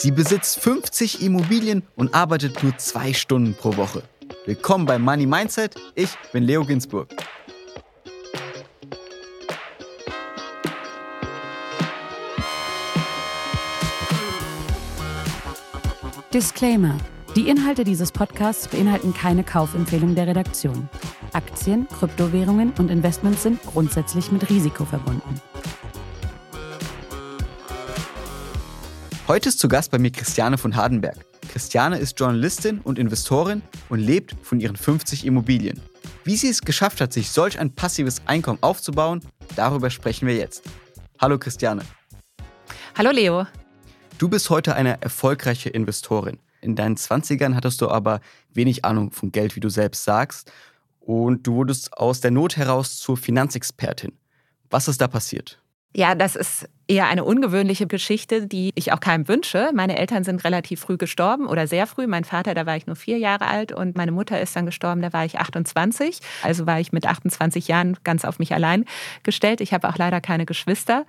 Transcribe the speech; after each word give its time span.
Sie 0.00 0.12
besitzt 0.12 0.60
50 0.60 1.22
Immobilien 1.22 1.82
und 1.96 2.14
arbeitet 2.14 2.62
nur 2.62 2.78
zwei 2.78 3.12
Stunden 3.12 3.54
pro 3.54 3.76
Woche. 3.76 4.04
Willkommen 4.46 4.86
bei 4.86 4.96
Money 4.96 5.26
Mindset. 5.26 5.74
Ich 5.96 6.10
bin 6.32 6.44
Leo 6.44 6.64
Ginsburg. 6.64 7.08
Disclaimer. 16.32 16.96
Die 17.34 17.48
Inhalte 17.48 17.82
dieses 17.82 18.12
Podcasts 18.12 18.68
beinhalten 18.68 19.12
keine 19.12 19.42
Kaufempfehlung 19.42 20.14
der 20.14 20.28
Redaktion. 20.28 20.88
Aktien, 21.32 21.88
Kryptowährungen 21.88 22.72
und 22.78 22.92
Investments 22.92 23.42
sind 23.42 23.60
grundsätzlich 23.64 24.30
mit 24.30 24.48
Risiko 24.48 24.84
verbunden. 24.84 25.40
Heute 29.28 29.50
ist 29.50 29.58
zu 29.58 29.68
Gast 29.68 29.90
bei 29.90 29.98
mir 29.98 30.10
Christiane 30.10 30.56
von 30.56 30.74
Hardenberg. 30.74 31.18
Christiane 31.50 31.98
ist 31.98 32.18
Journalistin 32.18 32.80
und 32.80 32.98
Investorin 32.98 33.60
und 33.90 33.98
lebt 33.98 34.34
von 34.40 34.58
ihren 34.58 34.74
50 34.74 35.26
Immobilien. 35.26 35.82
Wie 36.24 36.34
sie 36.34 36.48
es 36.48 36.62
geschafft 36.62 37.02
hat, 37.02 37.12
sich 37.12 37.30
solch 37.30 37.58
ein 37.58 37.70
passives 37.70 38.22
Einkommen 38.24 38.62
aufzubauen, 38.62 39.20
darüber 39.54 39.90
sprechen 39.90 40.26
wir 40.26 40.34
jetzt. 40.34 40.62
Hallo 41.20 41.38
Christiane. 41.38 41.82
Hallo 42.96 43.10
Leo. 43.10 43.46
Du 44.16 44.30
bist 44.30 44.48
heute 44.48 44.74
eine 44.74 45.02
erfolgreiche 45.02 45.68
Investorin. 45.68 46.38
In 46.62 46.74
deinen 46.74 46.96
20ern 46.96 47.54
hattest 47.54 47.82
du 47.82 47.90
aber 47.90 48.22
wenig 48.54 48.86
Ahnung 48.86 49.10
von 49.10 49.30
Geld, 49.30 49.56
wie 49.56 49.60
du 49.60 49.68
selbst 49.68 50.04
sagst. 50.04 50.50
Und 51.00 51.46
du 51.46 51.52
wurdest 51.52 51.92
aus 51.92 52.22
der 52.22 52.30
Not 52.30 52.56
heraus 52.56 52.96
zur 52.96 53.18
Finanzexpertin. 53.18 54.16
Was 54.70 54.88
ist 54.88 55.02
da 55.02 55.06
passiert? 55.06 55.60
Ja, 55.94 56.14
das 56.14 56.36
ist 56.36 56.68
eher 56.86 57.06
eine 57.06 57.24
ungewöhnliche 57.24 57.86
Geschichte, 57.86 58.46
die 58.46 58.70
ich 58.74 58.92
auch 58.92 59.00
keinem 59.00 59.26
wünsche. 59.26 59.70
Meine 59.74 59.98
Eltern 59.98 60.22
sind 60.24 60.44
relativ 60.44 60.80
früh 60.80 60.96
gestorben 60.96 61.46
oder 61.46 61.66
sehr 61.66 61.86
früh. 61.86 62.06
Mein 62.06 62.24
Vater, 62.24 62.54
da 62.54 62.66
war 62.66 62.76
ich 62.76 62.86
nur 62.86 62.96
vier 62.96 63.18
Jahre 63.18 63.46
alt 63.46 63.72
und 63.72 63.96
meine 63.96 64.12
Mutter 64.12 64.40
ist 64.40 64.54
dann 64.54 64.66
gestorben, 64.66 65.02
da 65.02 65.12
war 65.12 65.24
ich 65.24 65.38
28. 65.38 66.20
Also 66.42 66.66
war 66.66 66.80
ich 66.80 66.92
mit 66.92 67.06
28 67.06 67.68
Jahren 67.68 67.96
ganz 68.04 68.24
auf 68.24 68.38
mich 68.38 68.54
allein 68.54 68.84
gestellt. 69.22 69.60
Ich 69.60 69.72
habe 69.72 69.88
auch 69.88 69.96
leider 69.96 70.20
keine 70.20 70.46
Geschwister. 70.46 71.04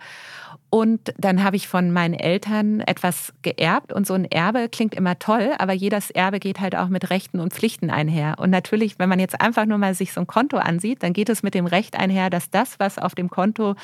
Und 0.70 1.14
dann 1.18 1.44
habe 1.44 1.56
ich 1.56 1.68
von 1.68 1.92
meinen 1.92 2.14
Eltern 2.14 2.82
etwas 2.82 3.34
geerbt 3.42 3.92
und 3.92 4.06
so 4.06 4.14
ein 4.14 4.26
Erbe 4.26 4.70
klingt 4.70 4.94
immer 4.94 5.18
toll, 5.18 5.52
aber 5.58 5.74
jedes 5.74 6.12
Erbe 6.12 6.40
geht 6.40 6.60
halt 6.60 6.76
auch 6.76 6.90
mit 6.90 7.10
Rechten 7.10 7.40
und 7.40 7.54
Pflichten 7.54 7.90
einher. 7.90 8.36
Und 8.38 8.52
natürlich, 8.52 9.00
wenn 9.00 9.10
man 9.10 9.20
jetzt 9.20 9.42
einfach 9.42 9.66
nur 9.66 9.80
mal 9.80 9.96
sich 9.96 10.14
so 10.14 10.22
ein 10.22 10.28
Konto 10.28 10.58
ansieht, 10.58 11.02
dann 11.02 11.14
geht 11.14 11.30
es 11.30 11.42
mit 11.42 11.56
dem 11.56 11.66
Recht 11.66 11.98
einher, 11.98 12.30
dass 12.30 12.52
das, 12.52 12.80
was 12.80 13.00
auf 13.00 13.16
dem 13.16 13.30
Konto 13.30 13.76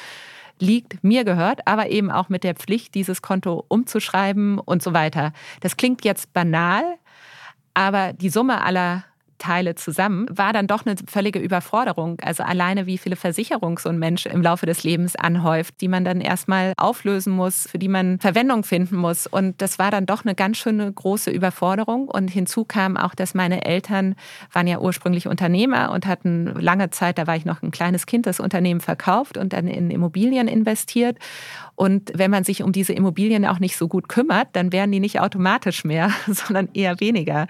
liegt, 0.59 1.03
mir 1.03 1.23
gehört, 1.23 1.67
aber 1.67 1.89
eben 1.89 2.11
auch 2.11 2.29
mit 2.29 2.43
der 2.43 2.55
Pflicht, 2.55 2.95
dieses 2.95 3.21
Konto 3.21 3.65
umzuschreiben 3.67 4.59
und 4.59 4.81
so 4.81 4.93
weiter. 4.93 5.33
Das 5.61 5.77
klingt 5.77 6.05
jetzt 6.05 6.33
banal, 6.33 6.83
aber 7.73 8.13
die 8.13 8.29
Summe 8.29 8.61
aller 8.61 9.03
Teile 9.37 9.75
zusammen, 9.75 10.25
war 10.29 10.53
dann 10.53 10.67
doch 10.67 10.85
eine 10.85 10.95
völlige 11.07 11.39
Überforderung. 11.39 12.17
Also 12.21 12.43
alleine 12.43 12.85
wie 12.85 12.97
viele 12.97 13.15
Versicherungen 13.15 13.77
so 13.77 13.89
ein 13.89 13.99
Mensch 13.99 14.25
im 14.25 14.41
Laufe 14.41 14.65
des 14.65 14.83
Lebens 14.83 15.15
anhäuft, 15.15 15.81
die 15.81 15.87
man 15.87 16.05
dann 16.05 16.21
erstmal 16.21 16.73
auflösen 16.77 17.33
muss, 17.33 17.67
für 17.69 17.79
die 17.79 17.87
man 17.87 18.19
Verwendung 18.19 18.63
finden 18.63 18.95
muss. 18.95 19.27
Und 19.27 19.61
das 19.61 19.79
war 19.79 19.91
dann 19.91 20.05
doch 20.05 20.25
eine 20.25 20.35
ganz 20.35 20.57
schöne 20.57 20.91
große 20.91 21.31
Überforderung. 21.31 22.07
Und 22.07 22.29
hinzu 22.29 22.65
kam 22.65 22.97
auch, 22.97 23.15
dass 23.15 23.33
meine 23.33 23.65
Eltern 23.65 24.15
waren 24.51 24.67
ja 24.67 24.79
ursprünglich 24.79 25.27
Unternehmer 25.27 25.91
und 25.91 26.05
hatten 26.05 26.47
lange 26.59 26.89
Zeit, 26.89 27.17
da 27.17 27.27
war 27.27 27.35
ich 27.35 27.45
noch 27.45 27.61
ein 27.61 27.71
kleines 27.71 28.05
Kind, 28.05 28.25
das 28.25 28.39
Unternehmen 28.39 28.81
verkauft 28.81 29.37
und 29.37 29.53
dann 29.53 29.67
in 29.67 29.91
Immobilien 29.91 30.47
investiert. 30.47 31.17
Und 31.75 32.11
wenn 32.15 32.31
man 32.31 32.43
sich 32.43 32.63
um 32.63 32.71
diese 32.71 32.93
Immobilien 32.93 33.45
auch 33.45 33.59
nicht 33.59 33.75
so 33.75 33.87
gut 33.87 34.07
kümmert, 34.07 34.47
dann 34.53 34.71
werden 34.71 34.91
die 34.91 34.99
nicht 34.99 35.19
automatisch 35.19 35.83
mehr, 35.83 36.11
sondern 36.27 36.69
eher 36.73 36.99
weniger. 36.99 37.47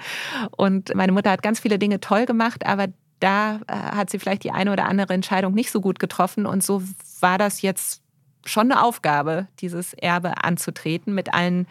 Und 0.57 0.93
meine 0.95 1.11
Mutter 1.11 1.31
hat 1.31 1.43
ganz 1.43 1.59
viele 1.59 1.74
Dinge 1.79 1.99
toll 1.99 2.25
gemacht, 2.25 2.65
aber 2.65 2.87
da 3.19 3.61
äh, 3.67 3.73
hat 3.73 4.09
sie 4.09 4.19
vielleicht 4.19 4.43
die 4.43 4.51
eine 4.51 4.71
oder 4.71 4.85
andere 4.85 5.13
Entscheidung 5.13 5.53
nicht 5.53 5.71
so 5.71 5.81
gut 5.81 5.99
getroffen. 5.99 6.45
Und 6.45 6.63
so 6.63 6.83
war 7.19 7.37
das 7.37 7.61
jetzt 7.61 8.01
schon 8.45 8.71
eine 8.71 8.83
Aufgabe, 8.83 9.47
dieses 9.59 9.93
Erbe 9.93 10.43
anzutreten 10.43 11.13
mit 11.13 11.33
allen 11.33 11.67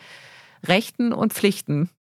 Rechten 0.65 1.12
und 1.12 1.32
Pflichten. 1.32 1.91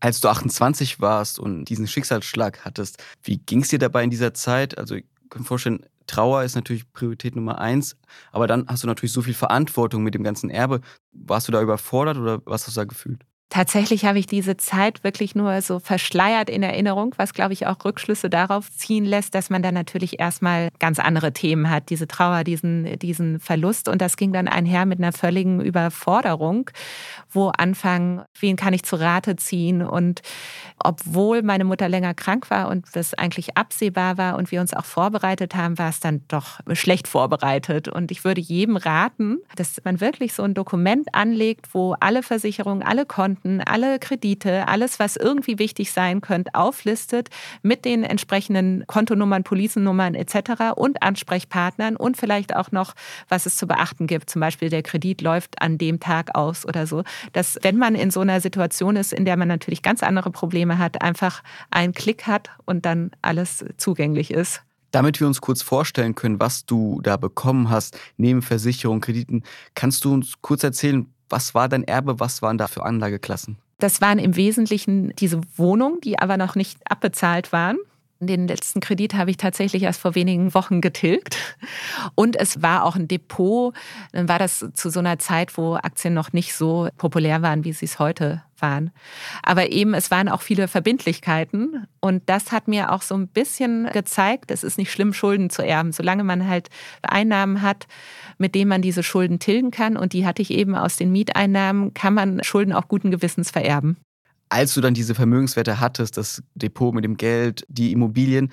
Als 0.00 0.20
du 0.20 0.28
28 0.28 1.00
warst 1.00 1.38
und 1.38 1.66
diesen 1.66 1.86
Schicksalsschlag 1.86 2.64
hattest, 2.64 3.02
wie 3.22 3.38
ging 3.38 3.62
es 3.62 3.68
dir 3.68 3.78
dabei 3.78 4.02
in 4.02 4.10
dieser 4.10 4.34
Zeit? 4.34 4.78
Also 4.78 4.96
ich 4.96 5.04
kann 5.30 5.42
mir 5.42 5.46
vorstellen, 5.46 5.84
Trauer 6.06 6.42
ist 6.42 6.56
natürlich 6.56 6.90
Priorität 6.92 7.36
Nummer 7.36 7.58
eins, 7.58 7.96
aber 8.32 8.46
dann 8.46 8.66
hast 8.68 8.82
du 8.82 8.88
natürlich 8.88 9.12
so 9.12 9.22
viel 9.22 9.34
Verantwortung 9.34 10.02
mit 10.02 10.14
dem 10.14 10.24
ganzen 10.24 10.50
Erbe. 10.50 10.80
Warst 11.12 11.46
du 11.46 11.52
da 11.52 11.62
überfordert 11.62 12.16
oder 12.16 12.42
was 12.44 12.66
hast 12.66 12.76
du 12.76 12.80
da 12.80 12.84
gefühlt? 12.84 13.24
Tatsächlich 13.52 14.06
habe 14.06 14.18
ich 14.18 14.26
diese 14.26 14.56
Zeit 14.56 15.04
wirklich 15.04 15.34
nur 15.34 15.60
so 15.60 15.78
verschleiert 15.78 16.48
in 16.48 16.62
Erinnerung, 16.62 17.14
was, 17.18 17.34
glaube 17.34 17.52
ich, 17.52 17.66
auch 17.66 17.84
Rückschlüsse 17.84 18.30
darauf 18.30 18.70
ziehen 18.70 19.04
lässt, 19.04 19.34
dass 19.34 19.50
man 19.50 19.62
dann 19.62 19.74
natürlich 19.74 20.18
erstmal 20.18 20.70
ganz 20.78 20.98
andere 20.98 21.34
Themen 21.34 21.68
hat, 21.68 21.90
diese 21.90 22.08
Trauer, 22.08 22.44
diesen, 22.44 22.98
diesen 22.98 23.40
Verlust. 23.40 23.90
Und 23.90 24.00
das 24.00 24.16
ging 24.16 24.32
dann 24.32 24.48
einher 24.48 24.86
mit 24.86 25.00
einer 25.00 25.12
völligen 25.12 25.60
Überforderung, 25.60 26.70
wo 27.28 27.48
anfangen, 27.48 28.22
wen 28.40 28.56
kann 28.56 28.72
ich 28.72 28.84
zu 28.84 28.96
Rate 28.96 29.36
ziehen. 29.36 29.82
Und 29.82 30.22
obwohl 30.82 31.42
meine 31.42 31.64
Mutter 31.64 31.90
länger 31.90 32.14
krank 32.14 32.48
war 32.48 32.70
und 32.70 32.86
das 32.94 33.12
eigentlich 33.12 33.58
absehbar 33.58 34.16
war 34.16 34.38
und 34.38 34.50
wir 34.50 34.62
uns 34.62 34.72
auch 34.72 34.86
vorbereitet 34.86 35.54
haben, 35.54 35.76
war 35.76 35.90
es 35.90 36.00
dann 36.00 36.22
doch 36.28 36.60
schlecht 36.72 37.06
vorbereitet. 37.06 37.86
Und 37.86 38.10
ich 38.10 38.24
würde 38.24 38.40
jedem 38.40 38.78
raten, 38.78 39.40
dass 39.56 39.78
man 39.84 40.00
wirklich 40.00 40.32
so 40.32 40.42
ein 40.42 40.54
Dokument 40.54 41.14
anlegt, 41.14 41.74
wo 41.74 41.94
alle 42.00 42.22
Versicherungen, 42.22 42.82
alle 42.82 43.04
Konten, 43.04 43.41
Konten, 43.42 43.60
alle 43.60 43.98
Kredite, 43.98 44.68
alles, 44.68 44.98
was 44.98 45.16
irgendwie 45.16 45.58
wichtig 45.58 45.92
sein 45.92 46.20
könnte, 46.20 46.54
auflistet 46.54 47.28
mit 47.62 47.84
den 47.84 48.04
entsprechenden 48.04 48.84
Kontonummern, 48.86 49.42
Polizennummern 49.42 50.14
etc. 50.14 50.74
und 50.76 51.02
Ansprechpartnern 51.02 51.96
und 51.96 52.16
vielleicht 52.16 52.54
auch 52.54 52.70
noch, 52.70 52.94
was 53.28 53.46
es 53.46 53.56
zu 53.56 53.66
beachten 53.66 54.06
gibt. 54.06 54.30
Zum 54.30 54.40
Beispiel 54.40 54.68
der 54.68 54.82
Kredit 54.82 55.20
läuft 55.22 55.60
an 55.60 55.78
dem 55.78 55.98
Tag 55.98 56.34
aus 56.34 56.66
oder 56.66 56.86
so. 56.86 57.02
Dass, 57.32 57.58
wenn 57.62 57.76
man 57.76 57.94
in 57.94 58.10
so 58.10 58.20
einer 58.20 58.40
Situation 58.40 58.96
ist, 58.96 59.12
in 59.12 59.24
der 59.24 59.36
man 59.36 59.48
natürlich 59.48 59.82
ganz 59.82 60.02
andere 60.02 60.30
Probleme 60.30 60.78
hat, 60.78 61.02
einfach 61.02 61.42
einen 61.70 61.92
Klick 61.92 62.26
hat 62.26 62.50
und 62.64 62.86
dann 62.86 63.10
alles 63.22 63.64
zugänglich 63.76 64.30
ist. 64.30 64.62
Damit 64.92 65.20
wir 65.20 65.26
uns 65.26 65.40
kurz 65.40 65.62
vorstellen 65.62 66.14
können, 66.14 66.38
was 66.38 66.66
du 66.66 67.00
da 67.02 67.16
bekommen 67.16 67.70
hast, 67.70 67.98
neben 68.18 68.42
Versicherung, 68.42 69.00
Krediten, 69.00 69.42
kannst 69.74 70.04
du 70.04 70.12
uns 70.12 70.34
kurz 70.42 70.62
erzählen, 70.62 71.06
was 71.32 71.54
war 71.54 71.68
dein 71.68 71.82
Erbe? 71.82 72.20
Was 72.20 72.42
waren 72.42 72.58
da 72.58 72.68
für 72.68 72.84
Anlageklassen? 72.84 73.56
Das 73.78 74.00
waren 74.00 74.20
im 74.20 74.36
Wesentlichen 74.36 75.12
diese 75.16 75.40
Wohnungen, 75.56 76.00
die 76.02 76.18
aber 76.18 76.36
noch 76.36 76.54
nicht 76.54 76.78
abbezahlt 76.88 77.52
waren. 77.52 77.78
Den 78.28 78.46
letzten 78.46 78.80
Kredit 78.80 79.14
habe 79.14 79.30
ich 79.30 79.36
tatsächlich 79.36 79.82
erst 79.82 80.00
vor 80.00 80.14
wenigen 80.14 80.54
Wochen 80.54 80.80
getilgt. 80.80 81.36
Und 82.14 82.36
es 82.36 82.62
war 82.62 82.84
auch 82.84 82.94
ein 82.94 83.08
Depot. 83.08 83.74
Dann 84.12 84.28
war 84.28 84.38
das 84.38 84.64
zu 84.74 84.90
so 84.90 85.00
einer 85.00 85.18
Zeit, 85.18 85.56
wo 85.56 85.74
Aktien 85.74 86.14
noch 86.14 86.32
nicht 86.32 86.54
so 86.54 86.88
populär 86.98 87.42
waren, 87.42 87.64
wie 87.64 87.72
sie 87.72 87.86
es 87.86 87.98
heute 87.98 88.42
waren. 88.58 88.92
Aber 89.42 89.70
eben, 89.72 89.92
es 89.92 90.10
waren 90.12 90.28
auch 90.28 90.40
viele 90.40 90.68
Verbindlichkeiten. 90.68 91.88
Und 92.00 92.22
das 92.26 92.52
hat 92.52 92.68
mir 92.68 92.92
auch 92.92 93.02
so 93.02 93.16
ein 93.16 93.26
bisschen 93.26 93.86
gezeigt, 93.92 94.52
es 94.52 94.62
ist 94.62 94.78
nicht 94.78 94.92
schlimm, 94.92 95.12
Schulden 95.12 95.50
zu 95.50 95.62
erben, 95.62 95.90
solange 95.90 96.22
man 96.22 96.46
halt 96.48 96.68
Einnahmen 97.02 97.60
hat, 97.60 97.88
mit 98.38 98.54
denen 98.54 98.68
man 98.68 98.82
diese 98.82 99.02
Schulden 99.02 99.40
tilgen 99.40 99.72
kann. 99.72 99.96
Und 99.96 100.12
die 100.12 100.24
hatte 100.24 100.42
ich 100.42 100.52
eben 100.52 100.76
aus 100.76 100.96
den 100.96 101.10
Mieteinnahmen, 101.10 101.92
kann 101.92 102.14
man 102.14 102.42
Schulden 102.44 102.72
auch 102.72 102.86
guten 102.86 103.10
Gewissens 103.10 103.50
vererben 103.50 103.96
als 104.52 104.74
du 104.74 104.80
dann 104.80 104.94
diese 104.94 105.14
Vermögenswerte 105.14 105.80
hattest, 105.80 106.16
das 106.16 106.42
Depot 106.54 106.94
mit 106.94 107.04
dem 107.04 107.16
Geld, 107.16 107.64
die 107.68 107.92
Immobilien, 107.92 108.52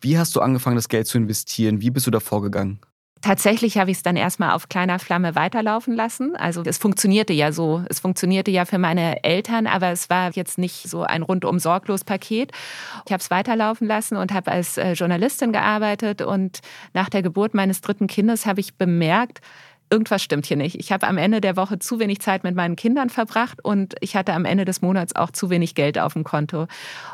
wie 0.00 0.18
hast 0.18 0.34
du 0.34 0.40
angefangen, 0.40 0.76
das 0.76 0.88
Geld 0.88 1.06
zu 1.06 1.18
investieren? 1.18 1.80
Wie 1.80 1.90
bist 1.90 2.06
du 2.06 2.10
da 2.10 2.20
vorgegangen? 2.20 2.80
Tatsächlich 3.20 3.78
habe 3.78 3.90
ich 3.90 3.96
es 3.96 4.02
dann 4.02 4.16
erstmal 4.16 4.50
auf 4.50 4.68
kleiner 4.68 4.98
Flamme 4.98 5.34
weiterlaufen 5.34 5.94
lassen. 5.94 6.36
Also 6.36 6.62
es 6.62 6.76
funktionierte 6.76 7.32
ja 7.32 7.52
so. 7.52 7.82
Es 7.88 8.00
funktionierte 8.00 8.50
ja 8.50 8.66
für 8.66 8.76
meine 8.76 9.24
Eltern, 9.24 9.66
aber 9.66 9.88
es 9.88 10.10
war 10.10 10.30
jetzt 10.32 10.58
nicht 10.58 10.90
so 10.90 11.04
ein 11.04 11.22
rundum 11.22 11.58
sorglos 11.58 12.04
Paket. 12.04 12.52
Ich 13.06 13.12
habe 13.12 13.22
es 13.22 13.30
weiterlaufen 13.30 13.86
lassen 13.86 14.16
und 14.16 14.34
habe 14.34 14.50
als 14.50 14.76
äh, 14.76 14.92
Journalistin 14.92 15.52
gearbeitet. 15.52 16.20
Und 16.20 16.60
nach 16.92 17.08
der 17.08 17.22
Geburt 17.22 17.54
meines 17.54 17.80
dritten 17.80 18.08
Kindes 18.08 18.44
habe 18.44 18.60
ich 18.60 18.76
bemerkt, 18.76 19.40
irgendwas 19.90 20.22
stimmt 20.22 20.46
hier 20.46 20.56
nicht. 20.56 20.76
Ich 20.78 20.92
habe 20.92 21.06
am 21.06 21.18
Ende 21.18 21.40
der 21.40 21.56
Woche 21.56 21.78
zu 21.78 21.98
wenig 21.98 22.20
Zeit 22.20 22.44
mit 22.44 22.54
meinen 22.54 22.76
Kindern 22.76 23.10
verbracht 23.10 23.64
und 23.64 23.94
ich 24.00 24.16
hatte 24.16 24.32
am 24.32 24.44
Ende 24.44 24.64
des 24.64 24.82
Monats 24.82 25.14
auch 25.14 25.30
zu 25.30 25.50
wenig 25.50 25.74
Geld 25.74 25.98
auf 25.98 26.14
dem 26.14 26.24
Konto. 26.24 26.66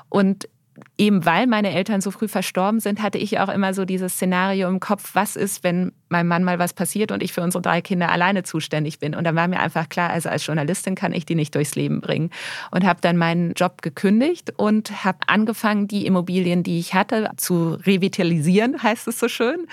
Und 0.08 0.48
eben 0.96 1.24
weil 1.24 1.46
meine 1.46 1.72
Eltern 1.72 2.00
so 2.00 2.10
früh 2.10 2.28
verstorben 2.28 2.80
sind, 2.80 3.02
hatte 3.02 3.18
ich 3.18 3.38
auch 3.38 3.48
immer 3.48 3.74
so 3.74 3.84
dieses 3.84 4.14
Szenario 4.14 4.68
im 4.68 4.80
Kopf, 4.80 5.10
was 5.14 5.36
ist, 5.36 5.62
wenn 5.62 5.92
meinem 6.10 6.28
Mann 6.28 6.44
mal 6.44 6.58
was 6.58 6.74
passiert 6.74 7.12
und 7.12 7.22
ich 7.22 7.32
für 7.32 7.42
unsere 7.42 7.62
drei 7.62 7.80
Kinder 7.80 8.10
alleine 8.10 8.42
zuständig 8.42 8.98
bin. 8.98 9.14
Und 9.14 9.24
dann 9.24 9.36
war 9.36 9.48
mir 9.48 9.60
einfach 9.60 9.88
klar, 9.88 10.10
also 10.10 10.28
als 10.28 10.44
Journalistin 10.44 10.94
kann 10.94 11.12
ich 11.12 11.24
die 11.24 11.34
nicht 11.34 11.54
durchs 11.54 11.74
Leben 11.74 12.00
bringen. 12.00 12.30
Und 12.70 12.84
habe 12.84 13.00
dann 13.00 13.16
meinen 13.16 13.54
Job 13.54 13.82
gekündigt 13.82 14.52
und 14.56 15.04
habe 15.04 15.18
angefangen, 15.26 15.88
die 15.88 16.06
Immobilien, 16.06 16.62
die 16.62 16.78
ich 16.78 16.94
hatte, 16.94 17.30
zu 17.36 17.74
revitalisieren, 17.86 18.82
heißt 18.82 19.06
es 19.08 19.18
so 19.18 19.28
schön. 19.28 19.66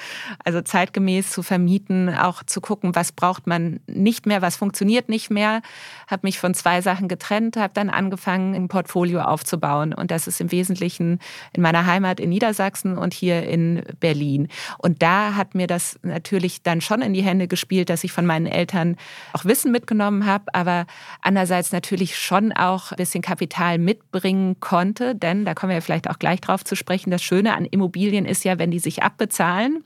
Also 0.44 0.62
zeitgemäß 0.62 1.32
zu 1.32 1.44
vermieten, 1.44 2.10
auch 2.10 2.44
zu 2.44 2.62
gucken, 2.62 2.96
was 2.96 3.12
braucht 3.12 3.48
man 3.48 3.80
nicht 3.88 4.26
mehr, 4.26 4.42
was 4.42 4.56
funktioniert 4.56 5.10
nicht 5.10 5.32
mehr. 5.32 5.62
Habe 6.08 6.22
mich 6.28 6.40
von 6.40 6.54
zwei 6.54 6.82
Sachen 6.82 7.08
getrennt, 7.08 7.58
habe 7.58 7.74
dann 7.74 7.90
angefangen, 7.90 8.54
ein 8.54 8.68
Portfolio 8.68 9.22
aufzubauen. 9.22 9.94
Und 9.94 10.12
das 10.12 10.28
ist 10.28 10.40
im 10.40 10.52
Wesentlichen 10.52 11.20
in 11.54 11.62
meiner 11.62 11.86
Heimat 11.86 12.20
in 12.20 12.30
Niedersachsen 12.30 12.98
und 12.98 13.14
hier 13.14 13.44
in 13.44 13.84
Berlin. 14.00 14.50
Und 14.78 15.02
da 15.02 15.36
hat 15.36 15.56
mir 15.56 15.66
das 15.66 16.00
natürlich 16.04 16.27
dann 16.64 16.82
schon 16.82 17.02
in 17.02 17.14
die 17.14 17.24
Hände 17.24 17.48
gespielt, 17.48 17.90
dass 17.90 18.04
ich 18.04 18.12
von 18.12 18.26
meinen 18.26 18.46
Eltern 18.46 18.96
auch 19.34 19.46
Wissen 19.46 19.72
mitgenommen 19.72 20.26
habe, 20.26 20.54
aber 20.54 20.86
andererseits 21.22 21.72
natürlich 21.72 22.18
schon 22.18 22.52
auch 22.52 22.92
ein 22.92 22.98
bisschen 22.98 23.22
Kapital 23.22 23.78
mitbringen 23.78 24.60
konnte, 24.60 25.16
denn 25.16 25.46
da 25.46 25.54
kommen 25.54 25.74
wir 25.74 25.82
vielleicht 25.82 26.10
auch 26.10 26.20
gleich 26.20 26.42
drauf 26.42 26.64
zu 26.64 26.76
sprechen. 26.76 27.12
Das 27.12 27.24
Schöne 27.24 27.56
an 27.56 27.66
Immobilien 27.66 28.26
ist 28.26 28.44
ja, 28.44 28.60
wenn 28.60 28.72
die 28.72 28.80
sich 28.80 29.04
abbezahlen, 29.04 29.84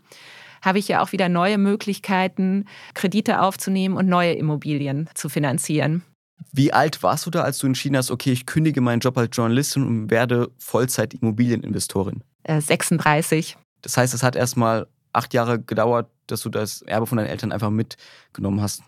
habe 0.62 0.80
ich 0.80 0.88
ja 0.88 1.02
auch 1.02 1.12
wieder 1.12 1.30
neue 1.30 1.58
Möglichkeiten, 1.58 2.66
Kredite 2.94 3.42
aufzunehmen 3.42 3.98
und 3.98 4.08
neue 4.08 4.34
Immobilien 4.34 5.10
zu 5.16 5.30
finanzieren. 5.30 6.04
Wie 6.52 6.74
alt 6.74 7.04
warst 7.04 7.26
du 7.26 7.30
da, 7.30 7.44
als 7.44 7.60
du 7.60 7.68
entschieden 7.68 7.98
hast, 7.98 8.12
okay, 8.12 8.32
ich 8.32 8.46
kündige 8.46 8.82
meinen 8.82 9.00
Job 9.00 9.18
als 9.18 9.36
Journalistin 9.36 9.86
und 9.86 10.10
werde 10.10 10.50
Vollzeit-Immobilieninvestorin? 10.58 12.24
36. 12.48 13.54
Äh, 13.54 13.58
das 13.82 13.98
heißt, 13.98 14.14
es 14.14 14.24
hat 14.24 14.36
erst 14.36 14.58
mal 14.58 14.88
acht 15.14 15.34
Jahre 15.34 15.60
gedauert, 15.60 16.10
dass 16.32 16.42
du 16.42 16.50
das 16.50 16.82
Erbe 16.84 17.08
von 17.08 17.18
deinen 17.18 17.28
Eltern 17.28 17.52
einfach 17.52 17.70
mitgenommen 17.70 18.62
hast. 18.62 18.84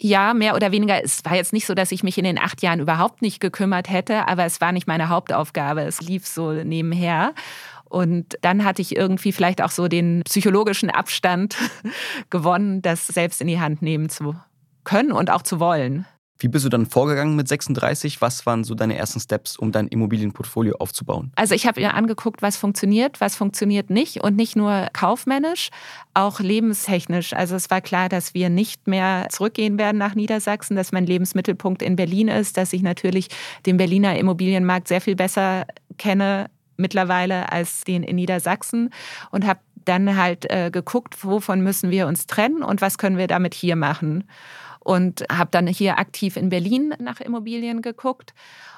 Ja, 0.00 0.32
mehr 0.32 0.54
oder 0.54 0.70
weniger. 0.70 1.02
Es 1.02 1.24
war 1.24 1.34
jetzt 1.34 1.52
nicht 1.52 1.66
so, 1.66 1.74
dass 1.74 1.90
ich 1.90 2.04
mich 2.04 2.16
in 2.18 2.24
den 2.24 2.38
acht 2.38 2.62
Jahren 2.62 2.78
überhaupt 2.78 3.20
nicht 3.20 3.40
gekümmert 3.40 3.90
hätte, 3.90 4.28
aber 4.28 4.44
es 4.44 4.60
war 4.60 4.70
nicht 4.70 4.86
meine 4.86 5.08
Hauptaufgabe. 5.08 5.82
Es 5.82 6.00
lief 6.00 6.26
so 6.26 6.52
nebenher. 6.52 7.34
Und 7.84 8.36
dann 8.42 8.64
hatte 8.64 8.82
ich 8.82 8.96
irgendwie 8.96 9.32
vielleicht 9.32 9.62
auch 9.62 9.70
so 9.70 9.88
den 9.88 10.22
psychologischen 10.24 10.90
Abstand 10.90 11.56
gewonnen, 12.30 12.82
das 12.82 13.06
selbst 13.06 13.40
in 13.40 13.48
die 13.48 13.60
Hand 13.60 13.82
nehmen 13.82 14.08
zu 14.08 14.36
können 14.84 15.10
und 15.10 15.30
auch 15.30 15.42
zu 15.42 15.58
wollen. 15.58 16.06
Wie 16.40 16.46
bist 16.46 16.64
du 16.64 16.68
dann 16.68 16.86
vorgegangen 16.86 17.34
mit 17.34 17.48
36? 17.48 18.20
Was 18.20 18.46
waren 18.46 18.62
so 18.62 18.76
deine 18.76 18.96
ersten 18.96 19.18
Steps, 19.18 19.56
um 19.56 19.72
dein 19.72 19.88
Immobilienportfolio 19.88 20.76
aufzubauen? 20.78 21.32
Also 21.34 21.56
ich 21.56 21.66
habe 21.66 21.80
mir 21.80 21.94
angeguckt, 21.94 22.42
was 22.42 22.56
funktioniert, 22.56 23.20
was 23.20 23.34
funktioniert 23.34 23.90
nicht 23.90 24.22
und 24.22 24.36
nicht 24.36 24.54
nur 24.54 24.86
kaufmännisch, 24.92 25.70
auch 26.14 26.38
lebenstechnisch. 26.38 27.32
Also 27.32 27.56
es 27.56 27.70
war 27.70 27.80
klar, 27.80 28.08
dass 28.08 28.34
wir 28.34 28.50
nicht 28.50 28.86
mehr 28.86 29.26
zurückgehen 29.30 29.78
werden 29.78 29.98
nach 29.98 30.14
Niedersachsen, 30.14 30.76
dass 30.76 30.92
mein 30.92 31.06
Lebensmittelpunkt 31.06 31.82
in 31.82 31.96
Berlin 31.96 32.28
ist, 32.28 32.56
dass 32.56 32.72
ich 32.72 32.82
natürlich 32.82 33.28
den 33.66 33.76
Berliner 33.76 34.16
Immobilienmarkt 34.16 34.86
sehr 34.86 35.00
viel 35.00 35.16
besser 35.16 35.66
kenne 35.96 36.50
mittlerweile 36.76 37.50
als 37.50 37.82
den 37.82 38.04
in 38.04 38.14
Niedersachsen 38.14 38.90
und 39.32 39.44
habe 39.44 39.58
dann 39.84 40.16
halt 40.16 40.48
äh, 40.50 40.70
geguckt, 40.70 41.24
wovon 41.24 41.62
müssen 41.62 41.90
wir 41.90 42.06
uns 42.06 42.28
trennen 42.28 42.62
und 42.62 42.80
was 42.80 42.96
können 42.96 43.16
wir 43.16 43.26
damit 43.26 43.54
hier 43.54 43.74
machen 43.74 44.22
und 44.88 45.24
habe 45.30 45.50
dann 45.50 45.66
hier 45.66 45.98
aktiv 45.98 46.38
in 46.38 46.48
Berlin 46.48 46.94
nach 46.98 47.20
Immobilien 47.20 47.82
geguckt 47.82 48.32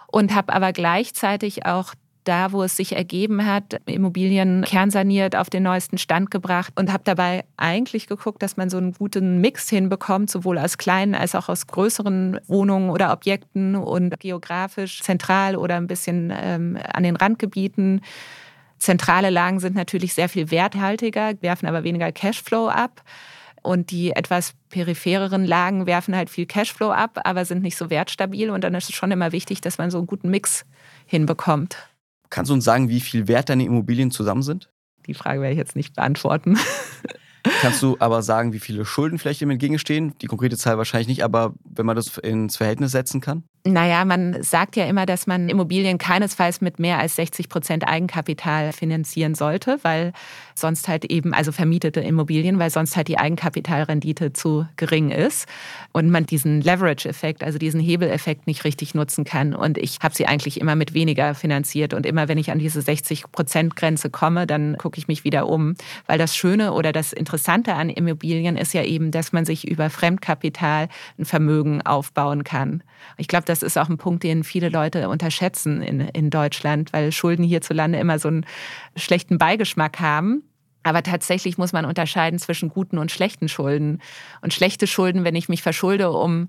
und 0.08 0.34
habe 0.34 0.52
aber 0.52 0.72
gleichzeitig 0.72 1.66
auch 1.66 1.94
da, 2.24 2.50
wo 2.50 2.64
es 2.64 2.76
sich 2.76 2.96
ergeben 2.96 3.46
hat, 3.46 3.80
Immobilien 3.86 4.64
kernsaniert, 4.66 5.36
auf 5.36 5.50
den 5.50 5.62
neuesten 5.62 5.98
Stand 5.98 6.32
gebracht 6.32 6.72
und 6.74 6.92
habe 6.92 7.04
dabei 7.04 7.44
eigentlich 7.56 8.08
geguckt, 8.08 8.42
dass 8.42 8.56
man 8.56 8.70
so 8.70 8.76
einen 8.76 8.92
guten 8.92 9.40
Mix 9.40 9.70
hinbekommt, 9.70 10.30
sowohl 10.30 10.58
aus 10.58 10.78
kleinen 10.78 11.14
als 11.14 11.36
auch 11.36 11.48
aus 11.48 11.68
größeren 11.68 12.40
Wohnungen 12.48 12.90
oder 12.90 13.12
Objekten 13.12 13.76
und 13.76 14.18
geografisch 14.18 15.02
zentral 15.02 15.54
oder 15.54 15.76
ein 15.76 15.86
bisschen 15.86 16.32
ähm, 16.36 16.76
an 16.92 17.04
den 17.04 17.14
Randgebieten. 17.14 18.00
Zentrale 18.78 19.30
Lagen 19.30 19.60
sind 19.60 19.76
natürlich 19.76 20.14
sehr 20.14 20.28
viel 20.28 20.50
werthaltiger, 20.50 21.40
werfen 21.40 21.68
aber 21.68 21.84
weniger 21.84 22.10
Cashflow 22.10 22.68
ab. 22.68 23.00
Und 23.62 23.90
die 23.90 24.12
etwas 24.12 24.54
periphereren 24.70 25.44
Lagen 25.44 25.86
werfen 25.86 26.16
halt 26.16 26.30
viel 26.30 26.46
Cashflow 26.46 26.90
ab, 26.90 27.20
aber 27.24 27.44
sind 27.44 27.62
nicht 27.62 27.76
so 27.76 27.90
wertstabil. 27.90 28.50
Und 28.50 28.64
dann 28.64 28.74
ist 28.74 28.88
es 28.88 28.94
schon 28.94 29.10
immer 29.10 29.32
wichtig, 29.32 29.60
dass 29.60 29.78
man 29.78 29.90
so 29.90 29.98
einen 29.98 30.06
guten 30.06 30.30
Mix 30.30 30.64
hinbekommt. 31.06 31.76
Kannst 32.30 32.50
du 32.50 32.54
uns 32.54 32.64
sagen, 32.64 32.88
wie 32.88 33.00
viel 33.00 33.28
wert 33.28 33.48
deine 33.48 33.64
Immobilien 33.64 34.10
zusammen 34.10 34.42
sind? 34.42 34.70
Die 35.06 35.14
Frage 35.14 35.40
werde 35.40 35.52
ich 35.52 35.58
jetzt 35.58 35.76
nicht 35.76 35.96
beantworten. 35.96 36.58
Kannst 37.60 37.82
du 37.82 37.96
aber 37.98 38.22
sagen, 38.22 38.52
wie 38.52 38.60
viele 38.60 38.84
Schulden 38.84 39.18
vielleicht 39.18 39.40
dem 39.40 39.50
entgegenstehen? 39.50 40.14
Die 40.20 40.26
konkrete 40.26 40.56
Zahl 40.56 40.78
wahrscheinlich 40.78 41.08
nicht, 41.08 41.24
aber 41.24 41.54
wenn 41.64 41.86
man 41.86 41.96
das 41.96 42.18
ins 42.18 42.56
Verhältnis 42.56 42.92
setzen 42.92 43.20
kann? 43.20 43.44
Naja, 43.64 44.06
man 44.06 44.42
sagt 44.42 44.76
ja 44.76 44.86
immer, 44.86 45.04
dass 45.04 45.26
man 45.26 45.50
Immobilien 45.50 45.98
keinesfalls 45.98 46.62
mit 46.62 46.78
mehr 46.78 46.98
als 46.98 47.16
60 47.16 47.50
Prozent 47.50 47.86
Eigenkapital 47.86 48.72
finanzieren 48.72 49.34
sollte, 49.34 49.78
weil 49.82 50.14
sonst 50.54 50.88
halt 50.88 51.04
eben, 51.04 51.34
also 51.34 51.52
vermietete 51.52 52.00
Immobilien, 52.00 52.58
weil 52.58 52.70
sonst 52.70 52.96
halt 52.96 53.08
die 53.08 53.18
Eigenkapitalrendite 53.18 54.32
zu 54.32 54.66
gering 54.78 55.10
ist 55.10 55.46
und 55.92 56.08
man 56.08 56.24
diesen 56.24 56.62
Leverage-Effekt, 56.62 57.44
also 57.44 57.58
diesen 57.58 57.80
Hebeleffekt 57.80 58.46
nicht 58.46 58.64
richtig 58.64 58.94
nutzen 58.94 59.24
kann. 59.24 59.54
Und 59.54 59.76
ich 59.76 59.98
habe 60.02 60.14
sie 60.14 60.26
eigentlich 60.26 60.58
immer 60.58 60.74
mit 60.74 60.94
weniger 60.94 61.34
finanziert 61.34 61.92
und 61.92 62.06
immer 62.06 62.28
wenn 62.28 62.38
ich 62.38 62.50
an 62.50 62.58
diese 62.58 62.80
60 62.80 63.30
Prozent 63.30 63.76
Grenze 63.76 64.08
komme, 64.08 64.46
dann 64.46 64.78
gucke 64.78 64.96
ich 64.96 65.06
mich 65.06 65.22
wieder 65.24 65.46
um, 65.46 65.74
weil 66.06 66.16
das 66.16 66.34
Schöne 66.34 66.72
oder 66.72 66.92
das 66.92 67.12
Interessante 67.12 67.74
an 67.74 67.90
Immobilien 67.90 68.56
ist 68.56 68.72
ja 68.72 68.84
eben, 68.84 69.10
dass 69.10 69.34
man 69.34 69.44
sich 69.44 69.68
über 69.68 69.90
Fremdkapital 69.90 70.88
ein 71.18 71.26
Vermögen 71.26 71.82
aufbauen 71.82 72.42
kann. 72.42 72.82
Ich 73.16 73.28
glaube, 73.28 73.46
das 73.50 73.62
ist 73.62 73.76
auch 73.76 73.88
ein 73.88 73.98
Punkt, 73.98 74.22
den 74.22 74.44
viele 74.44 74.68
Leute 74.68 75.08
unterschätzen 75.08 75.82
in, 75.82 76.00
in 76.00 76.30
Deutschland, 76.30 76.92
weil 76.92 77.12
Schulden 77.12 77.44
hierzulande 77.44 77.98
immer 77.98 78.18
so 78.18 78.28
einen 78.28 78.46
schlechten 78.96 79.38
Beigeschmack 79.38 80.00
haben. 80.00 80.44
Aber 80.82 81.02
tatsächlich 81.02 81.58
muss 81.58 81.72
man 81.72 81.84
unterscheiden 81.84 82.38
zwischen 82.38 82.70
guten 82.70 82.96
und 82.96 83.10
schlechten 83.10 83.48
Schulden. 83.48 84.00
Und 84.40 84.54
schlechte 84.54 84.86
Schulden, 84.86 85.24
wenn 85.24 85.34
ich 85.34 85.48
mich 85.50 85.62
verschulde, 85.62 86.10
um 86.10 86.48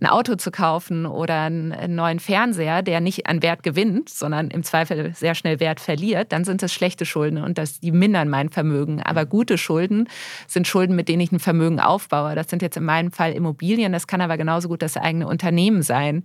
ein 0.00 0.06
Auto 0.08 0.34
zu 0.34 0.50
kaufen 0.50 1.06
oder 1.06 1.42
einen 1.42 1.94
neuen 1.94 2.18
Fernseher, 2.18 2.82
der 2.82 3.00
nicht 3.00 3.26
an 3.26 3.42
Wert 3.42 3.62
gewinnt, 3.62 4.08
sondern 4.08 4.48
im 4.48 4.64
Zweifel 4.64 5.14
sehr 5.14 5.34
schnell 5.34 5.60
Wert 5.60 5.78
verliert, 5.78 6.32
dann 6.32 6.44
sind 6.44 6.62
das 6.62 6.72
schlechte 6.72 7.06
Schulden 7.06 7.38
und 7.38 7.58
das, 7.58 7.80
die 7.80 7.92
mindern 7.92 8.28
mein 8.28 8.48
Vermögen. 8.48 9.02
Aber 9.02 9.24
gute 9.24 9.56
Schulden 9.56 10.08
sind 10.48 10.66
Schulden, 10.66 10.96
mit 10.96 11.08
denen 11.08 11.20
ich 11.20 11.30
ein 11.30 11.38
Vermögen 11.38 11.78
aufbaue. 11.78 12.34
Das 12.34 12.50
sind 12.50 12.60
jetzt 12.60 12.76
in 12.76 12.84
meinem 12.84 13.12
Fall 13.12 13.32
Immobilien, 13.32 13.92
das 13.92 14.06
kann 14.06 14.20
aber 14.20 14.36
genauso 14.36 14.68
gut 14.68 14.82
das 14.82 14.96
eigene 14.96 15.28
Unternehmen 15.28 15.82
sein. 15.82 16.24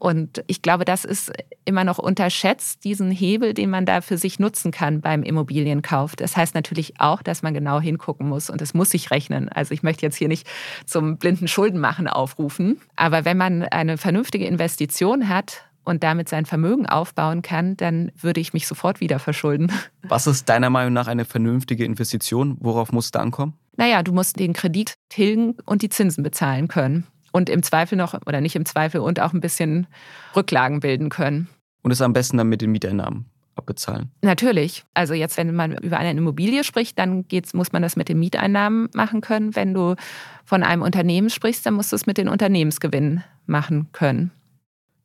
Und 0.00 0.42
ich 0.46 0.62
glaube, 0.62 0.86
das 0.86 1.04
ist 1.04 1.30
immer 1.66 1.84
noch 1.84 1.98
unterschätzt, 1.98 2.84
diesen 2.84 3.10
Hebel, 3.10 3.52
den 3.52 3.68
man 3.68 3.84
da 3.84 4.00
für 4.00 4.16
sich 4.16 4.38
nutzen 4.38 4.72
kann 4.72 5.02
beim 5.02 5.22
Immobilienkauf. 5.22 6.16
Das 6.16 6.38
heißt 6.38 6.54
natürlich 6.54 6.98
auch, 6.98 7.22
dass 7.22 7.42
man 7.42 7.52
genau 7.52 7.80
hingucken 7.80 8.26
muss 8.26 8.48
und 8.48 8.62
es 8.62 8.72
muss 8.72 8.90
sich 8.90 9.10
rechnen. 9.10 9.50
Also 9.50 9.74
ich 9.74 9.82
möchte 9.82 10.06
jetzt 10.06 10.16
hier 10.16 10.28
nicht 10.28 10.48
zum 10.86 11.18
blinden 11.18 11.48
Schuldenmachen 11.48 12.08
aufrufen. 12.08 12.80
Aber 12.96 13.26
wenn 13.26 13.36
man 13.36 13.62
eine 13.62 13.98
vernünftige 13.98 14.46
Investition 14.46 15.28
hat, 15.28 15.64
und 15.82 16.04
damit 16.04 16.28
sein 16.28 16.44
Vermögen 16.44 16.86
aufbauen 16.86 17.40
kann, 17.40 17.74
dann 17.76 18.12
würde 18.14 18.38
ich 18.38 18.52
mich 18.52 18.66
sofort 18.66 19.00
wieder 19.00 19.18
verschulden. 19.18 19.72
Was 20.02 20.26
ist 20.26 20.48
deiner 20.48 20.68
Meinung 20.68 20.92
nach 20.92 21.08
eine 21.08 21.24
vernünftige 21.24 21.86
Investition? 21.86 22.58
Worauf 22.60 22.92
muss 22.92 23.06
es 23.06 23.10
da 23.12 23.20
ankommen? 23.20 23.54
Naja, 23.76 24.02
du 24.02 24.12
musst 24.12 24.38
den 24.38 24.52
Kredit 24.52 24.94
tilgen 25.08 25.56
und 25.64 25.80
die 25.80 25.88
Zinsen 25.88 26.22
bezahlen 26.22 26.68
können 26.68 27.06
und 27.32 27.48
im 27.48 27.62
Zweifel 27.62 27.96
noch, 27.96 28.14
oder 28.26 28.40
nicht 28.40 28.56
im 28.56 28.64
Zweifel, 28.64 29.00
und 29.00 29.20
auch 29.20 29.32
ein 29.32 29.40
bisschen 29.40 29.86
Rücklagen 30.34 30.80
bilden 30.80 31.08
können. 31.08 31.48
Und 31.82 31.90
es 31.90 32.02
am 32.02 32.12
besten 32.12 32.36
dann 32.36 32.48
mit 32.48 32.60
den 32.60 32.72
Mieteinnahmen 32.72 33.26
abbezahlen. 33.56 34.10
Natürlich. 34.22 34.84
Also 34.94 35.14
jetzt, 35.14 35.36
wenn 35.36 35.54
man 35.54 35.76
über 35.78 35.98
eine 35.98 36.18
Immobilie 36.18 36.64
spricht, 36.64 36.98
dann 36.98 37.28
geht's, 37.28 37.54
muss 37.54 37.72
man 37.72 37.82
das 37.82 37.96
mit 37.96 38.08
den 38.08 38.18
Mieteinnahmen 38.18 38.88
machen 38.94 39.20
können. 39.20 39.54
Wenn 39.54 39.74
du 39.74 39.96
von 40.44 40.62
einem 40.62 40.82
Unternehmen 40.82 41.30
sprichst, 41.30 41.64
dann 41.66 41.74
musst 41.74 41.92
du 41.92 41.96
es 41.96 42.06
mit 42.06 42.18
den 42.18 42.28
Unternehmensgewinnen 42.28 43.22
machen 43.46 43.88
können. 43.92 44.30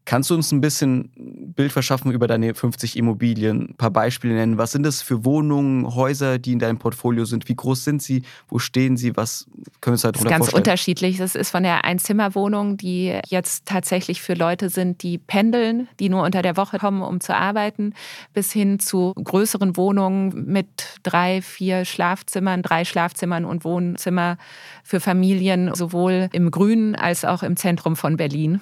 Kannst 0.06 0.30
du 0.30 0.36
uns 0.36 0.52
ein 0.52 0.62
bisschen 0.62 1.10
Bild 1.56 1.72
verschaffen 1.72 2.12
über 2.12 2.28
deine 2.28 2.54
50 2.54 2.96
Immobilien? 2.96 3.70
Ein 3.70 3.76
paar 3.76 3.90
Beispiele 3.90 4.36
nennen. 4.36 4.60
Was 4.60 4.72
sind 4.72 4.84
das 4.84 5.02
für 5.02 5.26
Wohnungen, 5.26 5.96
Häuser, 5.96 6.38
die 6.38 6.54
in 6.54 6.60
deinem 6.60 6.78
Portfolio 6.78 7.26
sind? 7.26 7.50
Wie 7.50 7.56
groß 7.56 7.84
sind 7.84 8.04
sie? 8.04 8.22
Wo 8.48 8.60
stehen 8.60 8.98
sie? 8.98 9.18
Was 9.18 9.48
können 9.82 9.94
wir 9.94 9.94
uns 9.94 10.04
halt 10.04 10.16
Das 10.16 10.22
ist 10.22 10.30
ganz 10.30 10.54
unterschiedlich. 10.54 11.18
Das 11.18 11.34
ist 11.34 11.50
von 11.50 11.64
der 11.64 11.86
Einzimmerwohnung, 11.86 12.78
die 12.78 13.20
jetzt 13.28 13.66
tatsächlich 13.66 14.22
für 14.22 14.36
Leute 14.36 14.70
sind, 14.70 15.02
die 15.02 15.18
pendeln, 15.18 15.88
die 16.00 16.10
nur 16.10 16.24
unter 16.24 16.44
der 16.44 16.56
Woche 16.56 16.78
kommen, 16.78 17.02
um 17.02 17.20
zu 17.20 17.36
arbeiten, 17.36 17.94
bis 18.34 18.52
hin 18.52 18.78
zu 18.78 19.12
größeren 19.16 19.76
Wohnungen 19.76 20.46
mit 20.46 21.00
drei, 21.02 21.42
vier 21.42 21.84
Schlafzimmern, 21.84 22.62
drei 22.62 22.86
Schlafzimmern 22.86 23.44
und 23.44 23.66
Wohnzimmer 23.66 24.38
für 24.84 25.00
Familien, 25.00 25.74
sowohl 25.74 26.30
im 26.32 26.52
Grünen 26.52 26.96
als 26.96 27.26
auch 27.26 27.42
im 27.42 27.58
Zentrum 27.58 27.96
von 27.96 28.18
Berlin. 28.18 28.62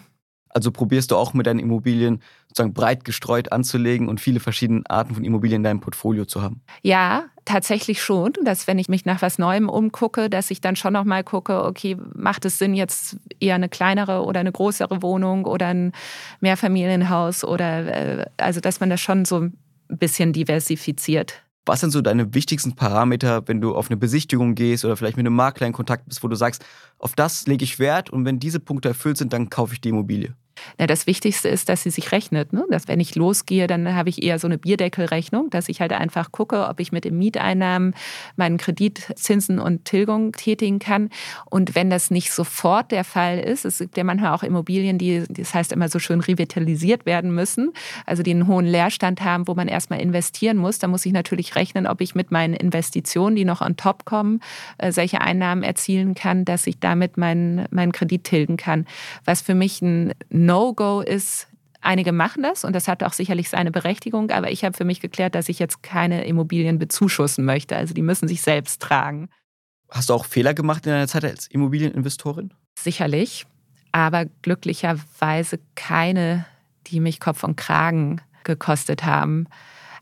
Also 0.54 0.72
probierst 0.72 1.12
du 1.12 1.16
auch 1.16 1.34
mit 1.34 1.48
deinen 1.48 1.60
Immobilien 1.60 2.22
sozusagen 2.48 2.74
breit 2.74 3.04
gestreut 3.04 3.52
anzulegen 3.52 4.08
und 4.08 4.22
viele 4.22 4.40
verschiedene 4.40 4.84
Arten 4.88 5.16
von 5.16 5.24
Immobilien 5.24 5.62
in 5.62 5.64
deinem 5.64 5.80
Portfolio 5.80 6.26
zu 6.26 6.42
haben? 6.42 6.62
Ja, 6.84 7.26
tatsächlich 7.46 8.02
schon, 8.02 8.34
dass 8.44 8.68
wenn 8.68 8.78
ich 8.78 8.88
mich 8.88 9.06
nach 9.06 9.22
was 9.22 9.40
Neuem 9.40 9.68
umgucke, 9.68 10.30
dass 10.30 10.52
ich 10.52 10.62
dann 10.62 10.76
schon 10.76 10.94
noch 10.94 11.06
mal 11.06 11.24
gucke, 11.24 11.64
okay, 11.64 11.98
macht 12.14 12.46
es 12.46 12.60
Sinn 12.60 12.76
jetzt 12.76 13.18
eher 13.40 13.56
eine 13.56 13.70
kleinere 13.70 14.24
oder 14.24 14.40
eine 14.40 14.52
größere 14.52 15.02
Wohnung 15.02 15.46
oder 15.46 15.68
ein 15.68 15.92
Mehrfamilienhaus 16.42 17.44
oder 17.44 18.20
äh, 18.20 18.26
also 18.38 18.60
dass 18.60 18.80
man 18.80 18.90
das 18.90 19.02
schon 19.02 19.26
so 19.26 19.40
ein 19.40 19.58
bisschen 19.88 20.34
diversifiziert. 20.34 21.42
Was 21.66 21.80
sind 21.80 21.92
so 21.92 22.02
deine 22.02 22.34
wichtigsten 22.34 22.76
Parameter, 22.76 23.48
wenn 23.48 23.62
du 23.62 23.74
auf 23.74 23.90
eine 23.90 23.96
Besichtigung 23.96 24.54
gehst 24.54 24.84
oder 24.84 24.98
vielleicht 24.98 25.16
mit 25.16 25.26
einem 25.26 25.36
Makler 25.36 25.66
in 25.66 25.74
Kontakt 25.74 26.06
bist, 26.08 26.22
wo 26.22 26.28
du 26.28 26.36
sagst, 26.36 26.66
auf 27.00 27.16
das 27.16 27.48
lege 27.48 27.64
ich 27.64 27.80
Wert 27.80 28.10
und 28.10 28.26
wenn 28.26 28.40
diese 28.40 28.60
Punkte 28.60 28.90
erfüllt 28.90 29.18
sind, 29.18 29.32
dann 29.32 29.50
kaufe 29.50 29.74
ich 29.74 29.82
die 29.82 29.90
Immobilie? 29.90 30.36
Na, 30.78 30.88
das 30.88 31.08
Wichtigste 31.08 31.50
ist, 31.50 31.70
dass 31.70 31.84
sie 31.84 31.90
sich 31.90 32.12
rechnet. 32.12 32.54
Ne? 32.54 32.66
Dass 32.70 32.88
wenn 32.88 33.00
ich 33.00 33.16
losgehe, 33.16 33.68
dann 33.68 33.94
habe 33.96 34.10
ich 34.10 34.24
eher 34.24 34.40
so 34.40 34.48
eine 34.48 34.58
Bierdeckelrechnung, 34.58 35.50
dass 35.50 35.70
ich 35.70 35.82
halt 35.82 35.94
einfach 35.94 36.32
gucke, 36.32 36.68
ob 36.68 36.80
ich 36.80 36.92
mit 36.92 37.06
den 37.06 37.18
Mieteinnahmen 37.18 37.96
meinen 38.36 38.58
Kredit, 38.58 39.14
Zinsen 39.16 39.60
und 39.60 39.86
Tilgung 39.86 40.32
tätigen 40.34 40.80
kann. 40.80 41.10
Und 41.50 41.76
wenn 41.76 41.90
das 41.90 42.12
nicht 42.12 42.32
sofort 42.32 42.92
der 42.92 43.04
Fall 43.04 43.40
ist, 43.40 43.66
es 43.66 43.80
gibt 43.80 43.98
ja 43.98 44.04
manchmal 44.04 44.34
auch 44.34 44.44
Immobilien, 44.44 44.98
die, 44.98 45.24
das 45.30 45.54
heißt 45.54 45.72
immer 45.72 45.90
so 45.90 46.00
schön 46.00 46.22
revitalisiert 46.22 47.06
werden 47.06 47.34
müssen, 47.34 47.72
also 48.06 48.24
die 48.24 48.32
einen 48.32 48.48
hohen 48.48 48.66
Leerstand 48.66 49.22
haben, 49.22 49.48
wo 49.48 49.56
man 49.56 49.68
erstmal 49.68 50.02
investieren 50.02 50.58
muss, 50.58 50.80
dann 50.80 50.92
muss 50.92 51.06
ich 51.06 51.14
natürlich 51.14 51.56
rechnen, 51.56 51.88
ob 51.88 52.02
ich 52.02 52.16
mit 52.16 52.32
meinen 52.32 52.54
Investitionen, 52.54 53.36
die 53.36 53.46
noch 53.46 53.62
on 53.62 53.78
top 53.78 54.06
kommen, 54.06 54.40
äh, 54.78 54.92
solche 54.92 55.22
Einnahmen 55.22 55.64
erzielen 55.64 56.16
kann, 56.16 56.46
dass 56.46 56.68
ich 56.68 56.80
damit 56.80 57.18
meinen, 57.18 57.66
meinen 57.72 57.92
Kredit 57.92 58.24
tilgen 58.24 58.58
kann. 58.58 58.86
Was 59.26 59.42
für 59.42 59.56
mich 59.56 59.82
ein 59.82 60.14
No-Go 60.46 61.02
ist, 61.02 61.48
einige 61.82 62.12
machen 62.12 62.44
das 62.44 62.64
und 62.64 62.74
das 62.74 62.88
hat 62.88 63.04
auch 63.04 63.14
sicherlich 63.14 63.50
seine 63.50 63.72
Berechtigung, 63.72 64.32
aber 64.32 64.52
ich 64.52 64.64
habe 64.64 64.76
für 64.76 64.86
mich 64.86 65.02
geklärt, 65.02 65.36
dass 65.36 65.50
ich 65.50 65.60
jetzt 65.60 65.84
keine 65.84 66.26
Immobilien 66.26 66.80
bezuschussen 66.80 67.46
möchte. 67.46 67.76
Also 67.76 67.94
die 67.94 68.02
müssen 68.02 68.28
sich 68.28 68.42
selbst 68.42 68.82
tragen. 68.82 69.30
Hast 69.90 70.10
du 70.10 70.14
auch 70.14 70.26
Fehler 70.26 70.54
gemacht 70.54 70.86
in 70.86 70.92
deiner 70.92 71.08
Zeit 71.08 71.26
als 71.26 71.48
Immobilieninvestorin? 71.48 72.54
Sicherlich, 72.78 73.46
aber 73.92 74.26
glücklicherweise 74.42 75.60
keine, 75.76 76.46
die 76.88 77.00
mich 77.00 77.20
Kopf 77.20 77.44
und 77.44 77.56
Kragen 77.56 78.22
gekostet 78.44 79.04
haben. 79.04 79.48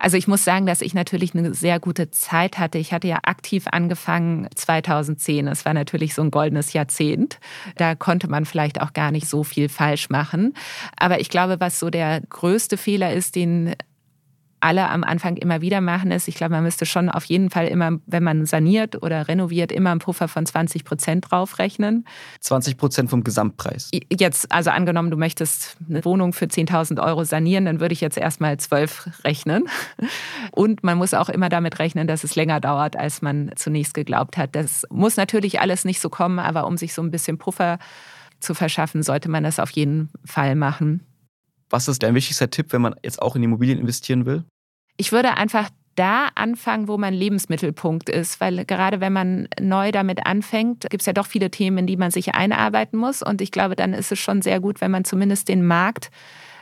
Also 0.02 0.18
ich 0.18 0.28
muss 0.28 0.44
sagen, 0.44 0.66
dass 0.66 0.82
ich 0.82 0.96
natürlich 0.96 1.36
eine 1.36 1.54
sehr 1.54 1.80
gute 1.80 2.10
Zeit 2.10 2.58
hatte. 2.58 2.80
Ich 2.80 2.92
hatte 2.92 3.08
ja 3.08 3.20
aktiv 3.22 3.68
angefangen 3.72 4.48
2010. 4.56 5.48
Es 5.48 5.64
war 5.64 5.76
natürlich 5.76 6.16
so 6.16 6.24
ein 6.24 6.32
goldenes 6.32 6.74
Jahrzehnt. 6.74 7.40
Da 7.76 7.94
konnte 7.94 8.28
man 8.28 8.46
vielleicht 8.46 8.82
auch 8.82 8.94
gar 8.94 9.12
nicht 9.12 9.28
so 9.28 9.44
viel 9.44 9.70
falsch 9.70 10.10
machen. 10.10 10.56
Aber 10.98 11.20
ich 11.22 11.30
glaube, 11.30 11.60
was 11.60 11.78
so 11.78 11.92
der 11.92 12.20
größte 12.22 12.78
Fehler 12.78 13.14
ist, 13.14 13.36
den 13.36 13.76
alle 14.62 14.90
am 14.90 15.04
Anfang 15.04 15.38
immer 15.38 15.62
wieder 15.62 15.82
machen, 15.82 16.12
ist, 16.12 16.28
ich 16.28 16.36
glaube, 16.36 16.54
man 16.54 16.64
müsste 16.64 16.86
schon 16.86 17.10
auf 17.10 17.26
jeden 17.26 17.50
Fall 17.50 17.68
immer, 17.68 18.00
wenn 18.06 18.24
man 18.24 18.46
saniert 18.46 19.02
oder 19.02 19.28
renoviert, 19.28 19.72
immer 19.72 19.92
einen 19.92 20.00
Puffer 20.00 20.28
von 20.28 20.46
20 20.46 20.86
Prozent 20.86 21.26
draufrechnen. 21.30 22.06
20 22.40 22.78
Prozent 22.78 23.10
vom 23.10 23.24
Gesamtpreis? 23.24 23.90
Jetzt, 24.12 24.52
also 24.52 24.70
angenommen, 24.70 25.12
du 25.12 25.18
möchtest 25.18 25.78
eine 25.90 26.06
Wohnung 26.06 26.34
für 26.34 26.46
10.000 26.46 27.04
Euro 27.04 27.24
sanieren, 27.24 27.66
dann 27.66 27.80
würde 27.80 27.94
ich 27.94 28.02
jetzt 28.02 28.18
erstmal 28.18 28.58
12 28.58 29.26
rechnen. 29.26 29.68
Und 30.52 30.84
man 30.84 30.98
muss 30.98 31.14
auch 31.14 31.30
immer 31.30 31.50
damit 31.50 31.80
rechnen, 31.80 32.08
dass 32.08 32.24
es 32.24 32.36
länger 32.36 32.60
dauert, 32.60 32.96
als 32.96 33.22
man 33.22 33.52
zunächst 33.56 33.94
geglaubt 33.94 34.38
hat. 34.38 34.56
Das 34.56 34.86
muss 34.90 35.18
natürlich 35.18 35.60
alles 35.60 35.86
nicht 35.86 36.00
so 36.00 36.10
kommen, 36.10 36.40
aber 36.40 36.68
um 36.68 36.78
sich 36.78 36.94
so 36.94 37.02
ein 37.02 37.12
bisschen 37.12 37.38
Puffer 37.38 37.80
zu 38.40 38.54
verschaffen, 38.54 39.04
sollte 39.04 39.30
man 39.30 39.44
das 39.44 39.60
auf 39.60 39.72
jeden 39.72 40.10
Fall 40.26 40.56
machen. 40.56 41.06
Was 41.70 41.88
ist 41.88 42.04
dein 42.04 42.16
wichtigster 42.16 42.50
Tipp, 42.50 42.74
wenn 42.74 42.82
man 42.82 42.96
jetzt 43.02 43.22
auch 43.22 43.36
in 43.36 43.44
Immobilien 43.44 43.80
investieren 43.80 44.26
will? 44.26 44.44
Ich 45.02 45.12
würde 45.12 45.36
einfach 45.36 45.72
da 45.96 46.28
anfangen, 46.36 46.88
wo 46.88 46.96
mein 46.96 47.16
Lebensmittelpunkt 47.16 48.08
ist, 48.08 48.40
weil 48.40 48.66
gerade 48.66 49.02
wenn 49.02 49.12
man 49.12 49.48
neu 49.60 49.92
damit 49.92 50.28
anfängt, 50.28 50.88
gibt 50.92 51.02
es 51.02 51.08
ja 51.08 51.14
doch 51.14 51.26
viele 51.26 51.50
Themen, 51.50 51.80
in 51.80 51.88
die 51.88 51.98
man 51.98 52.12
sich 52.12 52.36
einarbeiten 52.36 53.00
muss. 53.00 53.24
Und 53.24 53.42
ich 53.42 53.50
glaube, 53.50 53.76
dann 53.76 53.96
ist 53.96 54.12
es 54.12 54.20
schon 54.20 54.44
sehr 54.44 54.60
gut, 54.60 54.80
wenn 54.80 54.92
man 54.92 55.04
zumindest 55.04 55.48
den 55.48 55.66
Markt 55.66 56.12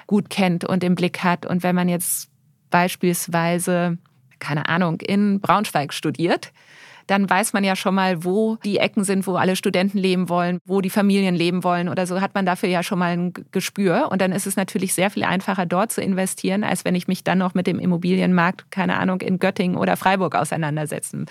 gut 0.07 0.29
kennt 0.29 0.63
und 0.63 0.85
im 0.85 0.95
Blick 0.95 1.21
hat. 1.21 1.45
Und 1.45 1.63
wenn 1.63 1.75
man 1.75 1.89
jetzt 1.89 2.29
beispielsweise, 2.69 3.97
keine 4.39 4.69
Ahnung, 4.69 5.01
in 5.01 5.41
Braunschweig 5.41 5.93
studiert, 5.93 6.53
dann 7.09 7.29
weiß 7.29 7.53
man 7.53 7.63
ja 7.63 7.75
schon 7.75 7.95
mal, 7.95 8.23
wo 8.23 8.57
die 8.63 8.77
Ecken 8.77 9.03
sind, 9.03 9.25
wo 9.25 9.35
alle 9.35 9.55
Studenten 9.55 9.97
leben 9.97 10.29
wollen, 10.29 10.59
wo 10.65 10.81
die 10.81 10.89
Familien 10.89 11.35
leben 11.35 11.63
wollen 11.63 11.89
oder 11.89 12.05
so, 12.05 12.21
hat 12.21 12.35
man 12.35 12.45
dafür 12.45 12.69
ja 12.69 12.83
schon 12.83 12.99
mal 12.99 13.11
ein 13.17 13.33
Gespür. 13.51 14.09
Und 14.11 14.21
dann 14.21 14.31
ist 14.31 14.45
es 14.45 14.55
natürlich 14.55 14.93
sehr 14.93 15.09
viel 15.09 15.23
einfacher, 15.23 15.65
dort 15.65 15.91
zu 15.91 16.01
investieren, 16.01 16.63
als 16.63 16.85
wenn 16.85 16.95
ich 16.95 17.07
mich 17.07 17.23
dann 17.23 17.39
noch 17.39 17.53
mit 17.53 17.67
dem 17.67 17.79
Immobilienmarkt, 17.79 18.71
keine 18.71 18.97
Ahnung, 18.97 19.21
in 19.21 19.39
Göttingen 19.39 19.77
oder 19.77 19.97
Freiburg 19.97 20.35
auseinandersetzen 20.35 21.25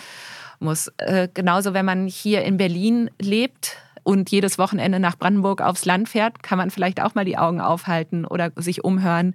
muss. 0.59 0.91
Äh, 0.99 1.29
genauso, 1.33 1.75
wenn 1.75 1.85
man 1.85 2.09
hier 2.09 2.43
in 2.43 2.57
Berlin 2.57 3.11
lebt, 3.21 3.77
und 4.05 4.31
jedes 4.31 4.57
Wochenende 4.57 5.01
nach 5.01 5.19
Brandenburg 5.19 5.61
aufs 5.61 5.85
Land 5.85 6.09
fährt, 6.09 6.43
kann 6.43 6.57
man 6.57 6.71
vielleicht 6.71 7.03
auch 7.03 7.15
mal 7.15 7.27
die 7.27 7.37
Augen 7.37 7.61
aufhalten 7.61 8.25
oder 8.25 8.51
sich 8.57 8.83
umhören, 8.83 9.35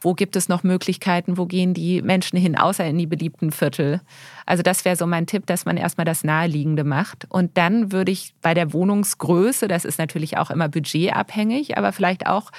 wo 0.00 0.14
gibt 0.14 0.36
es 0.36 0.48
noch 0.48 0.62
Möglichkeiten? 0.62 1.36
Wo 1.36 1.46
gehen 1.46 1.74
die 1.74 2.02
Menschen 2.02 2.38
hin, 2.38 2.56
außer 2.56 2.84
in 2.84 2.98
die 2.98 3.06
beliebten 3.06 3.52
Viertel? 3.52 4.00
Also 4.46 4.62
das 4.62 4.84
wäre 4.84 4.96
so 4.96 5.06
mein 5.06 5.26
Tipp, 5.26 5.46
dass 5.46 5.64
man 5.64 5.76
erstmal 5.76 6.04
das 6.04 6.24
Naheliegende 6.24 6.84
macht. 6.84 7.26
Und 7.28 7.56
dann 7.56 7.92
würde 7.92 8.12
ich 8.12 8.34
bei 8.42 8.54
der 8.54 8.72
Wohnungsgröße, 8.72 9.68
das 9.68 9.84
ist 9.84 9.98
natürlich 9.98 10.38
auch 10.38 10.50
immer 10.50 10.68
budgetabhängig, 10.68 11.76
aber 11.76 11.92
vielleicht 11.92 12.26
auch 12.26 12.50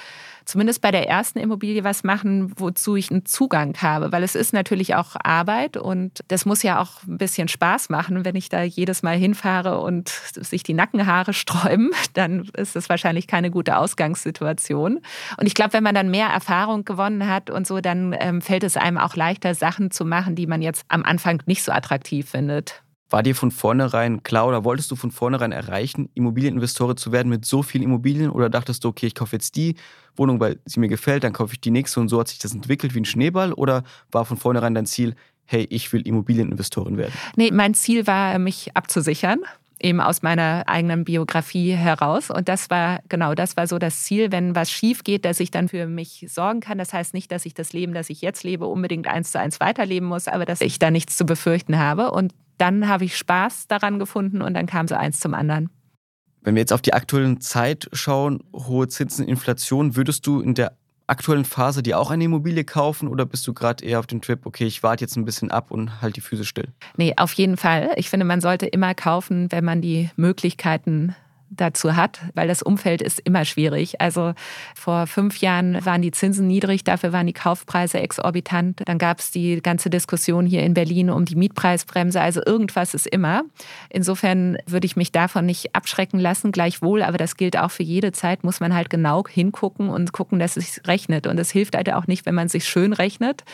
zumindest 0.48 0.80
bei 0.80 0.90
der 0.90 1.06
ersten 1.06 1.38
Immobilie 1.38 1.84
was 1.84 2.04
machen, 2.04 2.52
wozu 2.58 2.96
ich 2.96 3.10
einen 3.10 3.26
Zugang 3.26 3.76
habe. 3.82 4.12
Weil 4.12 4.22
es 4.22 4.34
ist 4.34 4.54
natürlich 4.54 4.94
auch 4.94 5.14
Arbeit 5.22 5.76
und 5.76 6.20
das 6.28 6.46
muss 6.46 6.62
ja 6.62 6.80
auch 6.80 7.02
ein 7.06 7.18
bisschen 7.18 7.48
Spaß 7.48 7.90
machen, 7.90 8.24
wenn 8.24 8.34
ich 8.34 8.48
da 8.48 8.62
jedes 8.62 9.02
Mal 9.02 9.18
hinfahre 9.18 9.78
und 9.80 10.08
sich 10.08 10.62
die 10.62 10.72
Nackenhaare 10.72 11.32
sträuben, 11.34 11.90
dann 12.14 12.48
ist 12.56 12.74
das 12.74 12.88
wahrscheinlich 12.88 13.26
keine 13.26 13.50
gute 13.50 13.76
Ausgangssituation. 13.76 15.00
Und 15.36 15.46
ich 15.46 15.54
glaube, 15.54 15.74
wenn 15.74 15.84
man 15.84 15.94
dann 15.94 16.10
mehr 16.10 16.28
Erfahrung 16.28 16.86
gewonnen 16.86 17.28
hat 17.28 17.50
und 17.50 17.66
so, 17.66 17.82
dann 17.82 18.16
ähm, 18.18 18.40
fällt 18.40 18.64
es 18.64 18.78
einem 18.78 18.96
auch 18.96 19.16
leichter, 19.16 19.54
Sachen 19.54 19.90
zu 19.90 20.06
machen, 20.06 20.34
die 20.34 20.46
man 20.46 20.62
jetzt 20.62 20.86
am 20.88 21.02
Anfang 21.02 21.42
nicht 21.44 21.62
so 21.62 21.72
attraktiv 21.72 22.30
findet. 22.30 22.82
War 23.10 23.22
dir 23.22 23.34
von 23.34 23.50
vornherein 23.50 24.22
klar 24.22 24.46
oder 24.46 24.64
wolltest 24.64 24.90
du 24.90 24.96
von 24.96 25.10
vornherein 25.10 25.52
erreichen, 25.52 26.10
Immobilieninvestore 26.14 26.94
zu 26.94 27.10
werden 27.10 27.28
mit 27.28 27.44
so 27.44 27.62
vielen 27.62 27.84
Immobilien 27.84 28.30
oder 28.30 28.50
dachtest 28.50 28.84
du, 28.84 28.88
okay, 28.88 29.06
ich 29.06 29.14
kaufe 29.14 29.36
jetzt 29.36 29.56
die 29.56 29.76
Wohnung, 30.14 30.40
weil 30.40 30.58
sie 30.66 30.80
mir 30.80 30.88
gefällt, 30.88 31.24
dann 31.24 31.32
kaufe 31.32 31.54
ich 31.54 31.60
die 31.60 31.70
nächste 31.70 32.00
und 32.00 32.08
so 32.08 32.20
hat 32.20 32.28
sich 32.28 32.38
das 32.38 32.52
entwickelt 32.52 32.94
wie 32.94 33.00
ein 33.00 33.06
Schneeball 33.06 33.52
oder 33.52 33.82
war 34.10 34.24
von 34.24 34.36
vornherein 34.36 34.74
dein 34.74 34.86
Ziel, 34.86 35.14
hey, 35.46 35.66
ich 35.70 35.92
will 35.92 36.02
Immobilieninvestorin 36.06 36.98
werden? 36.98 37.14
Nee, 37.36 37.50
mein 37.50 37.74
Ziel 37.74 38.06
war, 38.06 38.38
mich 38.38 38.76
abzusichern 38.76 39.40
eben 39.80 40.00
aus 40.00 40.22
meiner 40.22 40.64
eigenen 40.66 41.04
Biografie 41.04 41.72
heraus. 41.72 42.30
Und 42.30 42.48
das 42.48 42.70
war, 42.70 43.00
genau, 43.08 43.34
das 43.34 43.56
war 43.56 43.66
so 43.66 43.78
das 43.78 44.02
Ziel, 44.02 44.32
wenn 44.32 44.54
was 44.54 44.70
schief 44.70 45.04
geht, 45.04 45.24
dass 45.24 45.40
ich 45.40 45.50
dann 45.50 45.68
für 45.68 45.86
mich 45.86 46.26
sorgen 46.28 46.60
kann. 46.60 46.78
Das 46.78 46.92
heißt 46.92 47.14
nicht, 47.14 47.30
dass 47.30 47.46
ich 47.46 47.54
das 47.54 47.72
Leben, 47.72 47.94
das 47.94 48.10
ich 48.10 48.20
jetzt 48.20 48.44
lebe, 48.44 48.66
unbedingt 48.66 49.06
eins 49.06 49.30
zu 49.30 49.38
eins 49.38 49.60
weiterleben 49.60 50.08
muss, 50.08 50.28
aber 50.28 50.44
dass 50.44 50.60
ich 50.60 50.78
da 50.78 50.90
nichts 50.90 51.16
zu 51.16 51.24
befürchten 51.24 51.78
habe. 51.78 52.10
Und 52.10 52.32
dann 52.58 52.88
habe 52.88 53.04
ich 53.04 53.16
Spaß 53.16 53.66
daran 53.68 53.98
gefunden 53.98 54.42
und 54.42 54.54
dann 54.54 54.66
kam 54.66 54.88
so 54.88 54.94
eins 54.94 55.20
zum 55.20 55.34
anderen. 55.34 55.70
Wenn 56.42 56.54
wir 56.54 56.60
jetzt 56.60 56.72
auf 56.72 56.82
die 56.82 56.94
aktuellen 56.94 57.40
Zeit 57.40 57.88
schauen, 57.92 58.42
hohe 58.52 58.88
Zinsen, 58.88 59.26
Inflation, 59.26 59.96
würdest 59.96 60.26
du 60.26 60.40
in 60.40 60.54
der 60.54 60.76
aktuellen 61.08 61.44
Phase 61.44 61.82
dir 61.82 61.98
auch 61.98 62.10
eine 62.10 62.24
Immobilie 62.24 62.64
kaufen 62.64 63.08
oder 63.08 63.26
bist 63.26 63.46
du 63.46 63.54
gerade 63.54 63.84
eher 63.84 63.98
auf 63.98 64.06
dem 64.06 64.20
Trip, 64.20 64.44
okay, 64.44 64.66
ich 64.66 64.82
warte 64.82 65.04
jetzt 65.04 65.16
ein 65.16 65.24
bisschen 65.24 65.50
ab 65.50 65.70
und 65.70 66.00
halt 66.02 66.16
die 66.16 66.20
Füße 66.20 66.44
still? 66.44 66.68
Nee, 66.96 67.14
auf 67.16 67.32
jeden 67.32 67.56
Fall. 67.56 67.92
Ich 67.96 68.10
finde, 68.10 68.26
man 68.26 68.40
sollte 68.40 68.66
immer 68.66 68.94
kaufen, 68.94 69.50
wenn 69.50 69.64
man 69.64 69.80
die 69.80 70.10
Möglichkeiten 70.16 71.14
dazu 71.50 71.96
hat, 71.96 72.20
weil 72.34 72.48
das 72.48 72.62
Umfeld 72.62 73.02
ist 73.02 73.20
immer 73.20 73.44
schwierig. 73.44 74.00
Also 74.00 74.34
vor 74.74 75.06
fünf 75.06 75.38
Jahren 75.38 75.84
waren 75.84 76.02
die 76.02 76.10
Zinsen 76.10 76.46
niedrig, 76.46 76.84
dafür 76.84 77.12
waren 77.12 77.26
die 77.26 77.32
Kaufpreise 77.32 78.00
exorbitant. 78.00 78.82
Dann 78.84 78.98
gab 78.98 79.20
es 79.20 79.30
die 79.30 79.60
ganze 79.62 79.90
Diskussion 79.90 80.46
hier 80.46 80.62
in 80.62 80.74
Berlin 80.74 81.10
um 81.10 81.24
die 81.24 81.36
Mietpreisbremse. 81.36 82.20
Also 82.20 82.40
irgendwas 82.44 82.94
ist 82.94 83.06
immer. 83.06 83.42
Insofern 83.90 84.58
würde 84.66 84.86
ich 84.86 84.96
mich 84.96 85.12
davon 85.12 85.46
nicht 85.46 85.74
abschrecken 85.74 86.20
lassen, 86.20 86.52
gleichwohl, 86.52 87.02
aber 87.02 87.18
das 87.18 87.36
gilt 87.36 87.56
auch 87.56 87.70
für 87.70 87.82
jede 87.82 88.12
Zeit, 88.12 88.44
muss 88.44 88.60
man 88.60 88.74
halt 88.74 88.90
genau 88.90 89.24
hingucken 89.28 89.88
und 89.88 90.12
gucken, 90.12 90.38
dass 90.38 90.56
es 90.56 90.80
rechnet. 90.86 91.26
Und 91.26 91.38
es 91.38 91.50
hilft 91.50 91.76
halt 91.76 91.92
auch 91.92 92.06
nicht, 92.06 92.26
wenn 92.26 92.34
man 92.34 92.48
sich 92.48 92.64
schön 92.64 92.92
rechnet 92.92 93.44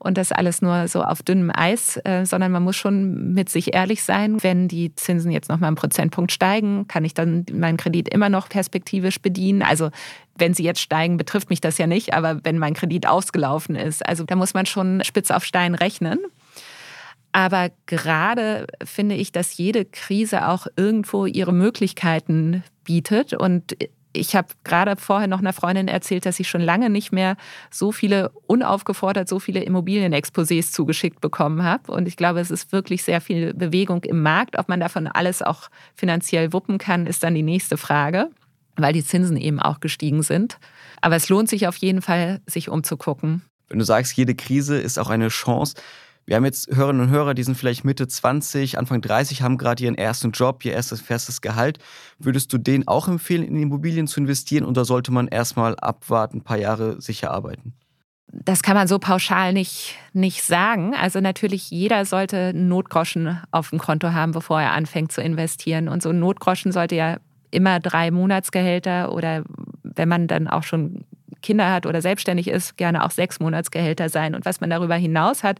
und 0.00 0.16
das 0.16 0.32
alles 0.32 0.62
nur 0.62 0.88
so 0.88 1.02
auf 1.02 1.22
dünnem 1.22 1.52
Eis, 1.54 1.98
äh, 2.04 2.24
sondern 2.24 2.50
man 2.50 2.62
muss 2.62 2.76
schon 2.76 3.32
mit 3.34 3.50
sich 3.50 3.74
ehrlich 3.74 4.02
sein. 4.02 4.42
Wenn 4.42 4.66
die 4.66 4.94
Zinsen 4.94 5.30
jetzt 5.30 5.50
noch 5.50 5.60
mal 5.60 5.66
einen 5.66 5.76
Prozentpunkt 5.76 6.32
steigen, 6.32 6.88
kann 6.88 7.04
ich 7.04 7.12
dann 7.12 7.29
meinen 7.52 7.76
Kredit 7.76 8.08
immer 8.08 8.28
noch 8.28 8.48
perspektivisch 8.48 9.20
bedienen. 9.20 9.62
Also 9.62 9.90
wenn 10.36 10.54
sie 10.54 10.64
jetzt 10.64 10.80
steigen, 10.80 11.16
betrifft 11.16 11.50
mich 11.50 11.60
das 11.60 11.78
ja 11.78 11.86
nicht, 11.86 12.14
aber 12.14 12.40
wenn 12.44 12.58
mein 12.58 12.74
Kredit 12.74 13.06
ausgelaufen 13.06 13.76
ist, 13.76 14.06
also 14.06 14.24
da 14.24 14.36
muss 14.36 14.54
man 14.54 14.66
schon 14.66 15.02
spitz 15.04 15.30
auf 15.30 15.44
Stein 15.44 15.74
rechnen. 15.74 16.18
Aber 17.32 17.70
gerade 17.86 18.66
finde 18.84 19.14
ich, 19.14 19.32
dass 19.32 19.56
jede 19.56 19.84
Krise 19.84 20.48
auch 20.48 20.66
irgendwo 20.76 21.26
ihre 21.26 21.52
Möglichkeiten 21.52 22.64
bietet. 22.84 23.34
Und 23.34 23.76
ich 24.12 24.34
habe 24.34 24.48
gerade 24.64 24.96
vorher 24.96 25.28
noch 25.28 25.38
einer 25.38 25.52
Freundin 25.52 25.88
erzählt, 25.88 26.26
dass 26.26 26.40
ich 26.40 26.48
schon 26.48 26.60
lange 26.60 26.90
nicht 26.90 27.12
mehr 27.12 27.36
so 27.70 27.92
viele 27.92 28.30
unaufgefordert 28.46 29.28
so 29.28 29.38
viele 29.38 29.62
Immobilienexposés 29.62 30.72
zugeschickt 30.72 31.20
bekommen 31.20 31.62
habe. 31.62 31.92
Und 31.92 32.08
ich 32.08 32.16
glaube, 32.16 32.40
es 32.40 32.50
ist 32.50 32.72
wirklich 32.72 33.04
sehr 33.04 33.20
viel 33.20 33.54
Bewegung 33.54 34.02
im 34.04 34.22
Markt. 34.22 34.58
Ob 34.58 34.68
man 34.68 34.80
davon 34.80 35.06
alles 35.06 35.42
auch 35.42 35.68
finanziell 35.94 36.52
wuppen 36.52 36.78
kann, 36.78 37.06
ist 37.06 37.22
dann 37.22 37.34
die 37.34 37.42
nächste 37.42 37.76
Frage, 37.76 38.30
weil 38.76 38.92
die 38.92 39.04
Zinsen 39.04 39.36
eben 39.36 39.60
auch 39.60 39.80
gestiegen 39.80 40.22
sind. 40.22 40.58
Aber 41.00 41.16
es 41.16 41.28
lohnt 41.28 41.48
sich 41.48 41.68
auf 41.68 41.76
jeden 41.76 42.02
Fall, 42.02 42.40
sich 42.46 42.68
umzugucken. 42.68 43.42
Wenn 43.68 43.78
du 43.78 43.84
sagst, 43.84 44.16
jede 44.16 44.34
Krise 44.34 44.78
ist 44.78 44.98
auch 44.98 45.10
eine 45.10 45.28
Chance, 45.28 45.76
wir 46.30 46.36
haben 46.36 46.44
jetzt 46.44 46.68
Hörerinnen 46.72 47.02
und 47.02 47.10
Hörer, 47.10 47.34
die 47.34 47.42
sind 47.42 47.56
vielleicht 47.56 47.84
Mitte 47.84 48.06
20, 48.06 48.78
Anfang 48.78 49.00
30, 49.00 49.42
haben 49.42 49.58
gerade 49.58 49.82
ihren 49.82 49.96
ersten 49.96 50.30
Job, 50.30 50.64
ihr 50.64 50.72
erstes 50.72 51.00
festes 51.00 51.40
Gehalt. 51.40 51.80
Würdest 52.20 52.52
du 52.52 52.58
denen 52.58 52.86
auch 52.86 53.08
empfehlen, 53.08 53.42
in 53.42 53.60
Immobilien 53.60 54.06
zu 54.06 54.20
investieren 54.20 54.64
oder 54.64 54.84
sollte 54.84 55.10
man 55.10 55.26
erstmal 55.26 55.74
abwarten, 55.80 56.36
ein 56.36 56.44
paar 56.44 56.58
Jahre 56.58 57.00
sicher 57.02 57.32
arbeiten? 57.32 57.74
Das 58.28 58.62
kann 58.62 58.76
man 58.76 58.86
so 58.86 59.00
pauschal 59.00 59.52
nicht, 59.52 59.96
nicht 60.12 60.44
sagen. 60.44 60.94
Also 60.94 61.20
natürlich, 61.20 61.68
jeder 61.72 62.04
sollte 62.04 62.52
Notgroschen 62.54 63.40
auf 63.50 63.70
dem 63.70 63.80
Konto 63.80 64.12
haben, 64.12 64.30
bevor 64.30 64.62
er 64.62 64.70
anfängt 64.70 65.10
zu 65.10 65.20
investieren. 65.20 65.88
Und 65.88 66.00
so 66.00 66.10
ein 66.10 66.20
Notgroschen 66.20 66.70
sollte 66.70 66.94
ja 66.94 67.16
immer 67.50 67.80
drei 67.80 68.12
Monatsgehälter 68.12 69.12
oder 69.12 69.42
wenn 69.82 70.08
man 70.08 70.28
dann 70.28 70.46
auch 70.46 70.62
schon 70.62 71.06
Kinder 71.42 71.70
hat 71.72 71.86
oder 71.86 72.02
selbstständig 72.02 72.48
ist, 72.48 72.76
gerne 72.76 73.04
auch 73.04 73.10
sechs 73.10 73.40
Monatsgehälter 73.40 74.08
sein. 74.08 74.34
Und 74.34 74.44
was 74.44 74.60
man 74.60 74.70
darüber 74.70 74.94
hinaus 74.94 75.42
hat, 75.42 75.58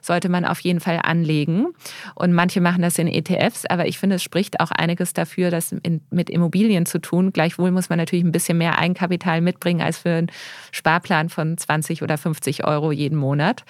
sollte 0.00 0.28
man 0.28 0.44
auf 0.44 0.60
jeden 0.60 0.80
Fall 0.80 1.00
anlegen. 1.02 1.68
Und 2.14 2.32
manche 2.32 2.60
machen 2.60 2.82
das 2.82 2.98
in 2.98 3.06
ETFs, 3.06 3.66
aber 3.66 3.86
ich 3.86 3.98
finde, 3.98 4.16
es 4.16 4.22
spricht 4.22 4.60
auch 4.60 4.70
einiges 4.70 5.12
dafür, 5.12 5.50
das 5.50 5.74
mit 6.10 6.30
Immobilien 6.30 6.86
zu 6.86 7.00
tun. 7.00 7.32
Gleichwohl 7.32 7.70
muss 7.70 7.88
man 7.88 7.98
natürlich 7.98 8.24
ein 8.24 8.32
bisschen 8.32 8.58
mehr 8.58 8.78
Eigenkapital 8.78 9.40
mitbringen 9.40 9.80
als 9.80 9.98
für 9.98 10.10
einen 10.10 10.30
Sparplan 10.70 11.28
von 11.28 11.56
20 11.56 12.02
oder 12.02 12.18
50 12.18 12.64
Euro 12.64 12.92
jeden 12.92 13.18
Monat. 13.18 13.64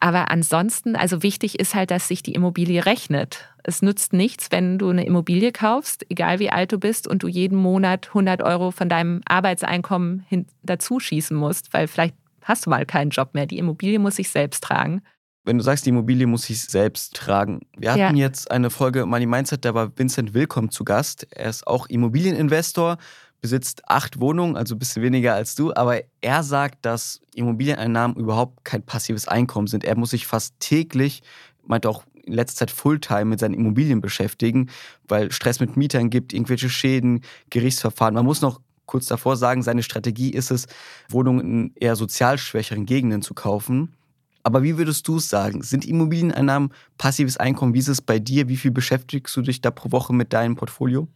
Aber 0.00 0.30
ansonsten, 0.30 0.96
also 0.96 1.22
wichtig 1.22 1.58
ist 1.58 1.74
halt, 1.74 1.90
dass 1.90 2.08
sich 2.08 2.22
die 2.22 2.34
Immobilie 2.34 2.86
rechnet. 2.86 3.48
Es 3.68 3.82
nützt 3.82 4.12
nichts, 4.12 4.52
wenn 4.52 4.78
du 4.78 4.90
eine 4.90 5.04
Immobilie 5.04 5.50
kaufst, 5.50 6.06
egal 6.08 6.38
wie 6.38 6.50
alt 6.50 6.70
du 6.70 6.78
bist, 6.78 7.08
und 7.08 7.24
du 7.24 7.26
jeden 7.26 7.58
Monat 7.58 8.06
100 8.06 8.40
Euro 8.42 8.70
von 8.70 8.88
deinem 8.88 9.22
Arbeitseinkommen 9.26 10.24
hin 10.28 10.46
dazu 10.62 11.00
schießen 11.00 11.36
musst, 11.36 11.74
weil 11.74 11.88
vielleicht 11.88 12.14
hast 12.42 12.64
du 12.64 12.70
mal 12.70 12.86
keinen 12.86 13.10
Job 13.10 13.30
mehr. 13.34 13.46
Die 13.46 13.58
Immobilie 13.58 13.98
muss 13.98 14.16
sich 14.16 14.30
selbst 14.30 14.62
tragen. 14.62 15.02
Wenn 15.42 15.58
du 15.58 15.64
sagst, 15.64 15.84
die 15.84 15.90
Immobilie 15.90 16.28
muss 16.28 16.42
sich 16.42 16.62
selbst 16.62 17.16
tragen. 17.16 17.58
Wir 17.76 17.90
hatten 17.90 18.16
ja. 18.16 18.26
jetzt 18.26 18.52
eine 18.52 18.70
Folge 18.70 19.04
Money 19.04 19.26
Mindset, 19.26 19.64
da 19.64 19.74
war 19.74 19.90
Vincent 19.98 20.32
Willkommen 20.32 20.70
zu 20.70 20.84
Gast. 20.84 21.26
Er 21.30 21.50
ist 21.50 21.66
auch 21.66 21.88
Immobilieninvestor, 21.88 22.98
besitzt 23.40 23.82
acht 23.88 24.20
Wohnungen, 24.20 24.56
also 24.56 24.76
ein 24.76 24.78
bisschen 24.78 25.02
weniger 25.02 25.34
als 25.34 25.56
du. 25.56 25.74
Aber 25.74 25.98
er 26.20 26.44
sagt, 26.44 26.86
dass 26.86 27.20
Immobilieneinnahmen 27.34 28.16
überhaupt 28.16 28.64
kein 28.64 28.84
passives 28.84 29.26
Einkommen 29.26 29.66
sind. 29.66 29.82
Er 29.82 29.96
muss 29.96 30.10
sich 30.10 30.28
fast 30.28 30.54
täglich, 30.60 31.22
meint 31.64 31.84
auch 31.84 32.04
in 32.26 32.34
letzter 32.34 32.66
Zeit 32.66 32.70
Fulltime 32.70 33.24
mit 33.24 33.40
seinen 33.40 33.54
Immobilien 33.54 34.00
beschäftigen, 34.00 34.68
weil 35.08 35.32
Stress 35.32 35.60
mit 35.60 35.76
Mietern 35.76 36.10
gibt, 36.10 36.32
irgendwelche 36.32 36.68
Schäden, 36.68 37.22
Gerichtsverfahren. 37.50 38.14
Man 38.14 38.26
muss 38.26 38.42
noch 38.42 38.60
kurz 38.84 39.06
davor 39.06 39.36
sagen, 39.36 39.62
seine 39.62 39.82
Strategie 39.82 40.30
ist 40.30 40.50
es, 40.50 40.66
Wohnungen 41.08 41.40
in 41.40 41.72
eher 41.74 41.96
sozial 41.96 42.38
schwächeren 42.38 42.86
Gegenden 42.86 43.22
zu 43.22 43.34
kaufen. 43.34 43.94
Aber 44.42 44.62
wie 44.62 44.78
würdest 44.78 45.08
du 45.08 45.16
es 45.16 45.28
sagen? 45.28 45.62
Sind 45.62 45.84
Immobilieneinnahmen 45.84 46.72
passives 46.98 47.36
Einkommen? 47.36 47.74
Wie 47.74 47.80
ist 47.80 47.88
es 47.88 48.00
bei 48.00 48.20
dir? 48.20 48.48
Wie 48.48 48.56
viel 48.56 48.70
beschäftigst 48.70 49.36
du 49.36 49.42
dich 49.42 49.60
da 49.60 49.72
pro 49.72 49.90
Woche 49.90 50.14
mit 50.14 50.32
deinem 50.32 50.54
Portfolio? 50.54 51.08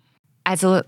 Also 0.43 0.81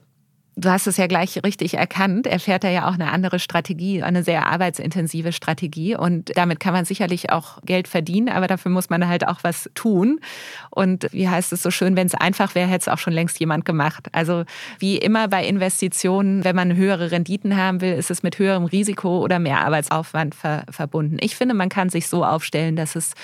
Du 0.55 0.69
hast 0.69 0.87
es 0.87 0.99
ja 0.99 1.07
gleich 1.07 1.43
richtig 1.43 1.75
erkannt. 1.75 2.27
Er 2.27 2.39
fährt 2.39 2.63
da 2.63 2.69
ja 2.69 2.87
auch 2.87 2.93
eine 2.93 3.11
andere 3.11 3.39
Strategie, 3.39 4.03
eine 4.03 4.23
sehr 4.23 4.47
arbeitsintensive 4.47 5.33
Strategie. 5.33 5.97
Und 5.97 6.37
damit 6.37 6.61
kann 6.61 6.75
man 6.75 6.85
sicherlich 6.85 7.31
auch 7.31 7.63
Geld 7.65 7.89
verdienen, 7.89 8.29
aber 8.29 8.49
dafür 8.49 8.71
muss 8.71 8.91
man 8.91 9.09
halt 9.09 9.27
auch 9.27 9.39
was 9.45 9.71
tun. 9.75 10.21
Und 10.69 11.09
wie 11.11 11.27
heißt 11.27 11.55
es 11.55 11.63
so 11.63 11.71
schön, 11.71 11.97
wenn 11.97 12.07
es 12.07 12.15
einfach 12.15 12.55
wäre, 12.55 12.69
hätte 12.69 12.83
es 12.83 12.89
auch 12.89 12.99
schon 12.99 13.15
längst 13.15 13.41
jemand 13.41 13.65
gemacht. 13.65 14.09
Also 14.13 14.45
wie 14.79 14.99
immer 14.99 15.27
bei 15.29 15.47
Investitionen, 15.47 16.45
wenn 16.45 16.55
man 16.55 16.77
höhere 16.77 17.11
Renditen 17.11 17.57
haben 17.57 17.81
will, 17.81 17.95
ist 17.95 18.11
es 18.11 18.23
mit 18.23 18.39
höherem 18.39 18.67
Risiko 18.67 19.21
oder 19.21 19.39
mehr 19.39 19.65
Arbeitsaufwand 19.65 20.35
ver 20.35 20.65
verbunden. 20.69 21.17
Ich 21.21 21.35
finde, 21.35 21.55
man 21.55 21.71
kann 21.71 21.89
sich 21.89 22.09
so 22.09 22.27
aufstellen, 22.27 22.77
dass 22.77 22.95
es 22.95 23.15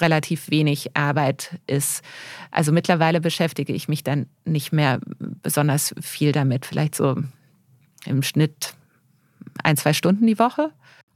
relativ 0.00 0.50
wenig 0.50 0.96
Arbeit 0.96 1.58
ist. 1.66 2.04
Also 2.52 2.70
mittlerweile 2.70 3.20
beschäftige 3.20 3.72
ich 3.72 3.88
mich 3.88 4.04
dann 4.04 4.26
nicht 4.44 4.72
mehr 4.72 5.00
besonders 5.18 5.92
viel 6.00 6.30
damit 6.30 6.75
vielleicht 6.76 6.94
so 6.94 7.16
im 8.04 8.22
Schnitt 8.22 8.74
ein, 9.62 9.78
zwei 9.78 9.94
Stunden 9.94 10.26
die 10.26 10.38
Woche. 10.38 10.72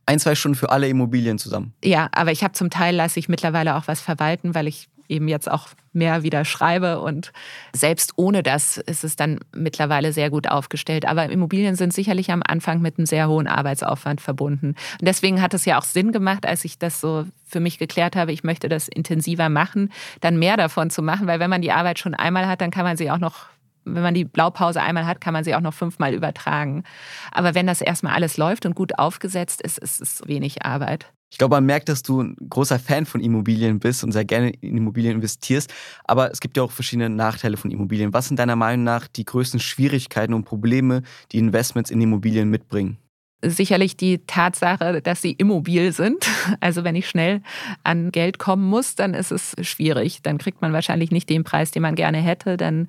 Ein, 0.06 0.18
zwei 0.18 0.34
Stunden 0.34 0.56
für 0.56 0.70
alle 0.70 0.88
Immobilien 0.88 1.38
zusammen. 1.38 1.74
Ja, 1.84 2.08
aber 2.12 2.32
ich 2.32 2.42
habe 2.42 2.54
zum 2.54 2.70
Teil 2.70 2.96
lasse 2.96 3.20
ich 3.20 3.28
mittlerweile 3.28 3.76
auch 3.76 3.86
was 3.86 4.00
verwalten, 4.00 4.54
weil 4.54 4.66
ich 4.66 4.88
eben 5.08 5.28
jetzt 5.28 5.50
auch 5.50 5.68
mehr 5.92 6.22
wieder 6.22 6.46
schreibe 6.46 7.00
und 7.00 7.32
selbst 7.74 8.12
ohne 8.16 8.42
das 8.42 8.78
ist 8.78 9.04
es 9.04 9.16
dann 9.16 9.40
mittlerweile 9.54 10.14
sehr 10.14 10.30
gut 10.30 10.48
aufgestellt. 10.48 11.04
Aber 11.04 11.28
Immobilien 11.28 11.74
sind 11.74 11.92
sicherlich 11.92 12.30
am 12.30 12.42
Anfang 12.42 12.80
mit 12.80 12.96
einem 12.96 13.04
sehr 13.04 13.28
hohen 13.28 13.46
Arbeitsaufwand 13.46 14.22
verbunden. 14.22 14.68
Und 14.68 15.06
deswegen 15.06 15.42
hat 15.42 15.52
es 15.52 15.66
ja 15.66 15.78
auch 15.78 15.84
Sinn 15.84 16.10
gemacht, 16.10 16.46
als 16.46 16.64
ich 16.64 16.78
das 16.78 17.02
so 17.02 17.26
für 17.44 17.60
mich 17.60 17.76
geklärt 17.78 18.16
habe, 18.16 18.32
ich 18.32 18.44
möchte 18.44 18.70
das 18.70 18.88
intensiver 18.88 19.50
machen, 19.50 19.92
dann 20.22 20.38
mehr 20.38 20.56
davon 20.56 20.88
zu 20.88 21.02
machen, 21.02 21.26
weil 21.26 21.38
wenn 21.38 21.50
man 21.50 21.60
die 21.60 21.72
Arbeit 21.72 21.98
schon 21.98 22.14
einmal 22.14 22.46
hat, 22.46 22.62
dann 22.62 22.70
kann 22.70 22.84
man 22.84 22.96
sie 22.96 23.10
auch 23.10 23.18
noch 23.18 23.50
wenn 23.94 24.02
man 24.02 24.14
die 24.14 24.24
Blaupause 24.24 24.80
einmal 24.80 25.06
hat, 25.06 25.20
kann 25.20 25.32
man 25.32 25.44
sie 25.44 25.54
auch 25.54 25.60
noch 25.60 25.74
fünfmal 25.74 26.14
übertragen. 26.14 26.84
Aber 27.32 27.54
wenn 27.54 27.66
das 27.66 27.80
erstmal 27.80 28.14
alles 28.14 28.36
läuft 28.36 28.66
und 28.66 28.74
gut 28.74 28.98
aufgesetzt 28.98 29.62
ist, 29.62 29.78
ist 29.78 30.00
es 30.00 30.22
wenig 30.26 30.64
Arbeit. 30.64 31.12
Ich 31.32 31.38
glaube, 31.38 31.54
man 31.54 31.64
merkt, 31.64 31.88
dass 31.88 32.02
du 32.02 32.22
ein 32.22 32.36
großer 32.48 32.80
Fan 32.80 33.06
von 33.06 33.20
Immobilien 33.20 33.78
bist 33.78 34.02
und 34.02 34.10
sehr 34.10 34.24
gerne 34.24 34.50
in 34.50 34.76
Immobilien 34.76 35.14
investierst. 35.14 35.72
Aber 36.04 36.32
es 36.32 36.40
gibt 36.40 36.56
ja 36.56 36.64
auch 36.64 36.72
verschiedene 36.72 37.08
Nachteile 37.08 37.56
von 37.56 37.70
Immobilien. 37.70 38.12
Was 38.12 38.26
sind 38.26 38.38
deiner 38.38 38.56
Meinung 38.56 38.84
nach 38.84 39.06
die 39.06 39.24
größten 39.24 39.60
Schwierigkeiten 39.60 40.34
und 40.34 40.44
Probleme, 40.44 41.02
die 41.30 41.38
Investments 41.38 41.90
in 41.90 42.00
Immobilien 42.00 42.50
mitbringen? 42.50 42.98
Sicherlich 43.42 43.96
die 43.96 44.18
Tatsache, 44.26 45.00
dass 45.02 45.22
sie 45.22 45.32
immobil 45.32 45.92
sind. 45.92 46.26
Also 46.60 46.84
wenn 46.84 46.94
ich 46.94 47.08
schnell 47.08 47.42
an 47.84 48.12
Geld 48.12 48.38
kommen 48.38 48.68
muss, 48.68 48.94
dann 48.94 49.14
ist 49.14 49.30
es 49.30 49.54
schwierig. 49.62 50.22
Dann 50.22 50.38
kriegt 50.38 50.60
man 50.60 50.72
wahrscheinlich 50.72 51.10
nicht 51.10 51.28
den 51.28 51.44
Preis, 51.44 51.70
den 51.70 51.82
man 51.82 51.94
gerne 51.94 52.18
hätte. 52.18 52.56
Dann 52.56 52.88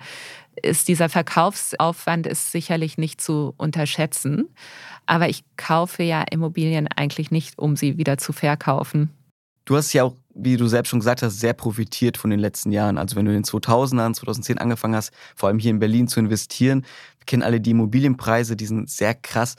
ist 0.62 0.88
dieser 0.88 1.10
Verkaufsaufwand 1.10 2.28
ist 2.28 2.52
sicherlich 2.52 2.98
nicht 2.98 3.22
zu 3.22 3.54
unterschätzen. 3.58 4.50
Aber 5.06 5.30
ich 5.30 5.44
kaufe 5.58 6.04
ja 6.04 6.24
Immobilien 6.30 6.88
eigentlich 6.88 7.32
nicht, 7.32 7.58
um 7.58 7.76
sie 7.76 7.98
wieder 7.98 8.18
zu 8.18 8.34
verkaufen. 8.34 9.10
Du 9.66 9.76
hast 9.76 9.94
ja 9.94 10.04
auch, 10.04 10.16
wie 10.34 10.58
du 10.58 10.68
selbst 10.68 10.90
schon 10.90 11.00
gesagt 11.00 11.22
hast, 11.22 11.40
sehr 11.40 11.54
profitiert 11.54 12.18
von 12.18 12.30
den 12.30 12.40
letzten 12.40 12.72
Jahren. 12.72 12.98
Also 12.98 13.16
wenn 13.16 13.26
du 13.26 13.32
in 13.32 13.38
den 13.38 13.46
2000ern, 13.46 14.14
2010 14.14 14.58
angefangen 14.58 14.96
hast, 14.96 15.14
vor 15.36 15.50
allem 15.50 15.60
hier 15.60 15.72
in 15.72 15.80
Berlin 15.80 16.08
zu 16.08 16.20
investieren, 16.20 16.82
wir 17.20 17.26
kennen 17.26 17.44
alle 17.44 17.62
die 17.62 17.72
Immobilienpreise, 17.72 18.56
die 18.56 18.66
sind 18.66 18.90
sehr 18.90 19.14
krass 19.14 19.56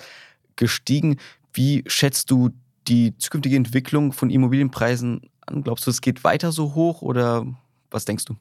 gestiegen. 0.56 1.16
Wie 1.52 1.84
schätzt 1.86 2.30
du 2.30 2.50
die 2.88 3.16
zukünftige 3.18 3.56
Entwicklung 3.56 4.12
von 4.12 4.30
Immobilienpreisen 4.30 5.22
an? 5.46 5.62
Glaubst 5.62 5.86
du, 5.86 5.90
es 5.90 6.00
geht 6.00 6.24
weiter 6.24 6.52
so 6.52 6.74
hoch 6.74 7.02
oder 7.02 7.46
was 7.90 8.04
denkst 8.04 8.24
du? 8.24 8.36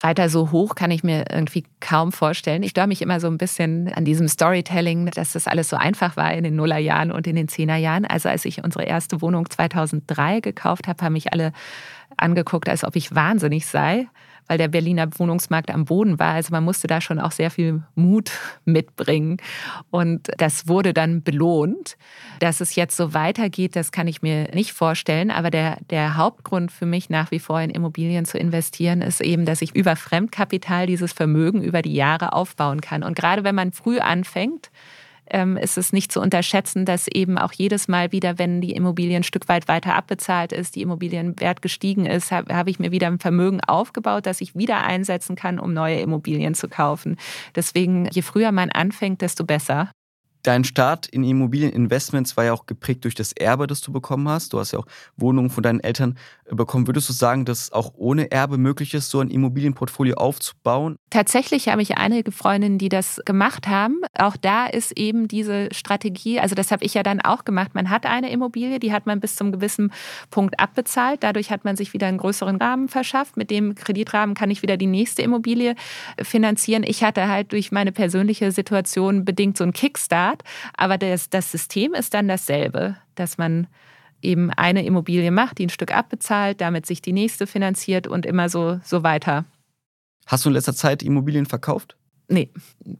Weiter 0.00 0.28
so 0.28 0.50
hoch 0.50 0.74
kann 0.74 0.90
ich 0.90 1.04
mir 1.04 1.26
irgendwie 1.30 1.64
kaum 1.78 2.10
vorstellen. 2.10 2.64
Ich 2.64 2.70
störe 2.70 2.88
mich 2.88 3.02
immer 3.02 3.20
so 3.20 3.28
ein 3.28 3.38
bisschen 3.38 3.92
an 3.92 4.04
diesem 4.04 4.26
Storytelling, 4.26 5.06
dass 5.06 5.32
das 5.32 5.46
alles 5.46 5.68
so 5.68 5.76
einfach 5.76 6.16
war 6.16 6.34
in 6.34 6.42
den 6.42 6.56
Nullerjahren 6.56 7.12
und 7.12 7.26
in 7.28 7.36
den 7.36 7.46
Zehnerjahren. 7.46 8.04
Also 8.04 8.28
als 8.28 8.44
ich 8.44 8.64
unsere 8.64 8.84
erste 8.84 9.22
Wohnung 9.22 9.48
2003 9.48 10.40
gekauft 10.40 10.88
habe, 10.88 11.04
haben 11.04 11.12
mich 11.12 11.32
alle 11.32 11.52
angeguckt, 12.16 12.68
als 12.68 12.82
ob 12.82 12.96
ich 12.96 13.14
wahnsinnig 13.14 13.66
sei 13.66 14.08
weil 14.52 14.58
der 14.58 14.68
Berliner 14.68 15.08
Wohnungsmarkt 15.16 15.70
am 15.70 15.86
Boden 15.86 16.18
war. 16.18 16.34
Also 16.34 16.50
man 16.52 16.62
musste 16.62 16.86
da 16.86 17.00
schon 17.00 17.18
auch 17.18 17.32
sehr 17.32 17.50
viel 17.50 17.84
Mut 17.94 18.32
mitbringen. 18.66 19.38
Und 19.90 20.28
das 20.36 20.68
wurde 20.68 20.92
dann 20.92 21.22
belohnt. 21.22 21.96
Dass 22.38 22.60
es 22.60 22.74
jetzt 22.74 22.94
so 22.94 23.14
weitergeht, 23.14 23.76
das 23.76 23.92
kann 23.92 24.06
ich 24.08 24.20
mir 24.20 24.50
nicht 24.52 24.74
vorstellen. 24.74 25.30
Aber 25.30 25.50
der, 25.50 25.78
der 25.88 26.18
Hauptgrund 26.18 26.70
für 26.70 26.84
mich 26.84 27.08
nach 27.08 27.30
wie 27.30 27.38
vor 27.38 27.62
in 27.62 27.70
Immobilien 27.70 28.26
zu 28.26 28.36
investieren, 28.36 29.00
ist 29.00 29.22
eben, 29.22 29.46
dass 29.46 29.62
ich 29.62 29.74
über 29.74 29.96
Fremdkapital 29.96 30.86
dieses 30.86 31.14
Vermögen 31.14 31.62
über 31.62 31.80
die 31.80 31.94
Jahre 31.94 32.34
aufbauen 32.34 32.82
kann. 32.82 33.02
Und 33.02 33.16
gerade 33.16 33.44
wenn 33.44 33.54
man 33.54 33.72
früh 33.72 34.00
anfängt, 34.00 34.70
ähm, 35.32 35.56
ist 35.56 35.78
es 35.78 35.92
nicht 35.92 36.12
zu 36.12 36.20
unterschätzen, 36.20 36.84
dass 36.84 37.08
eben 37.08 37.38
auch 37.38 37.52
jedes 37.52 37.88
Mal 37.88 38.12
wieder, 38.12 38.38
wenn 38.38 38.60
die 38.60 38.72
Immobilie 38.72 39.16
ein 39.16 39.22
Stück 39.22 39.48
weit 39.48 39.68
weiter 39.68 39.94
abbezahlt 39.94 40.52
ist, 40.52 40.76
die 40.76 40.82
Immobilienwert 40.82 41.62
gestiegen 41.62 42.06
ist, 42.06 42.30
habe 42.30 42.54
hab 42.54 42.68
ich 42.68 42.78
mir 42.78 42.92
wieder 42.92 43.08
ein 43.08 43.18
Vermögen 43.18 43.60
aufgebaut, 43.60 44.26
das 44.26 44.40
ich 44.40 44.54
wieder 44.54 44.84
einsetzen 44.84 45.36
kann, 45.36 45.58
um 45.58 45.72
neue 45.72 46.00
Immobilien 46.00 46.54
zu 46.54 46.68
kaufen. 46.68 47.16
Deswegen, 47.56 48.08
je 48.10 48.22
früher 48.22 48.52
man 48.52 48.70
anfängt, 48.70 49.22
desto 49.22 49.44
besser. 49.44 49.90
Dein 50.42 50.64
Start 50.64 51.06
in 51.06 51.22
Immobilieninvestments 51.22 52.36
war 52.36 52.44
ja 52.44 52.52
auch 52.52 52.66
geprägt 52.66 53.04
durch 53.04 53.14
das 53.14 53.32
Erbe, 53.32 53.68
das 53.68 53.80
du 53.80 53.92
bekommen 53.92 54.28
hast. 54.28 54.52
Du 54.52 54.58
hast 54.58 54.72
ja 54.72 54.80
auch 54.80 54.86
Wohnungen 55.16 55.50
von 55.50 55.62
deinen 55.62 55.78
Eltern 55.78 56.18
äh, 56.46 56.54
bekommen. 56.56 56.88
Würdest 56.88 57.08
du 57.08 57.12
sagen, 57.12 57.44
dass 57.44 57.60
es 57.62 57.72
auch 57.72 57.92
ohne 57.94 58.32
Erbe 58.32 58.58
möglich 58.58 58.92
ist, 58.94 59.10
so 59.10 59.20
ein 59.20 59.30
Immobilienportfolio 59.30 60.16
aufzubauen? 60.16 60.96
Tatsächlich 61.10 61.68
habe 61.68 61.80
ich 61.82 61.96
einige 61.96 62.32
Freundinnen, 62.32 62.78
die 62.78 62.88
das 62.88 63.20
gemacht 63.24 63.68
haben. 63.68 64.00
Auch 64.18 64.36
da 64.36 64.66
ist 64.66 64.98
eben 64.98 65.28
diese 65.28 65.68
Strategie, 65.72 66.40
also 66.40 66.56
das 66.56 66.72
habe 66.72 66.84
ich 66.84 66.94
ja 66.94 67.04
dann 67.04 67.20
auch 67.20 67.44
gemacht. 67.44 67.74
Man 67.74 67.88
hat 67.88 68.04
eine 68.04 68.32
Immobilie, 68.32 68.80
die 68.80 68.92
hat 68.92 69.06
man 69.06 69.20
bis 69.20 69.36
zum 69.36 69.52
gewissen 69.52 69.92
Punkt 70.30 70.58
abbezahlt. 70.58 71.22
Dadurch 71.22 71.52
hat 71.52 71.64
man 71.64 71.76
sich 71.76 71.92
wieder 71.92 72.08
einen 72.08 72.18
größeren 72.18 72.56
Rahmen 72.56 72.88
verschafft. 72.88 73.36
Mit 73.36 73.50
dem 73.50 73.76
Kreditrahmen 73.76 74.34
kann 74.34 74.50
ich 74.50 74.62
wieder 74.62 74.76
die 74.76 74.86
nächste 74.86 75.22
Immobilie 75.22 75.76
finanzieren. 76.20 76.82
Ich 76.84 77.04
hatte 77.04 77.28
halt 77.28 77.52
durch 77.52 77.70
meine 77.70 77.92
persönliche 77.92 78.50
Situation 78.50 79.24
bedingt 79.24 79.56
so 79.56 79.62
einen 79.62 79.72
Kickstart 79.72 80.31
Staat. 80.32 80.42
Aber 80.76 80.98
das, 80.98 81.30
das 81.30 81.50
System 81.50 81.94
ist 81.94 82.14
dann 82.14 82.28
dasselbe, 82.28 82.96
dass 83.14 83.38
man 83.38 83.66
eben 84.20 84.50
eine 84.50 84.84
Immobilie 84.84 85.30
macht, 85.30 85.58
die 85.58 85.66
ein 85.66 85.70
Stück 85.70 85.94
abbezahlt, 85.94 86.60
damit 86.60 86.86
sich 86.86 87.02
die 87.02 87.12
nächste 87.12 87.46
finanziert 87.46 88.06
und 88.06 88.24
immer 88.24 88.48
so, 88.48 88.80
so 88.84 89.02
weiter. 89.02 89.44
Hast 90.26 90.44
du 90.44 90.50
in 90.50 90.54
letzter 90.54 90.74
Zeit 90.74 91.02
Immobilien 91.02 91.46
verkauft? 91.46 91.96
Nee, 92.28 92.48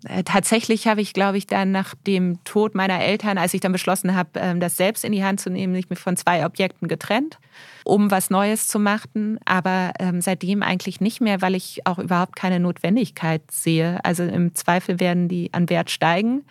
äh, 0.05 0.25
tatsächlich 0.25 0.89
habe 0.89 1.01
ich, 1.01 1.15
glaube 1.15 1.39
ich, 1.39 1.47
dann 1.47 1.71
nach 1.71 1.95
dem 2.07 2.43
Tod 2.45 2.75
meiner 2.75 3.01
Eltern, 3.01 3.39
als 3.39 3.55
ich 3.55 3.61
dann 3.61 3.73
beschlossen 3.73 4.15
habe, 4.15 4.31
ähm, 4.35 4.61
das 4.61 4.77
selbst 4.77 5.05
in 5.05 5.13
die 5.13 5.25
Hand 5.25 5.41
zu 5.41 5.49
nehmen, 5.49 5.73
mich 5.73 5.87
von 5.95 6.17
zwei 6.17 6.45
Objekten 6.45 6.89
getrennt, 6.89 7.39
um 7.85 8.11
was 8.11 8.29
Neues 8.29 8.67
zu 8.67 8.79
machen. 8.79 9.39
Aber 9.47 9.93
ähm, 10.01 10.21
seitdem 10.21 10.63
eigentlich 10.63 11.01
nicht 11.01 11.21
mehr, 11.21 11.41
weil 11.41 11.55
ich 11.55 11.87
auch 11.87 11.99
überhaupt 11.99 12.37
keine 12.37 12.61
Notwendigkeit 12.61 13.43
sehe. 13.51 14.05
Also 14.05 14.25
im 14.25 14.55
Zweifel 14.55 15.01
werden 15.01 15.29
die 15.29 15.55
an 15.55 15.71
Wert 15.71 15.91
steigen 15.91 16.45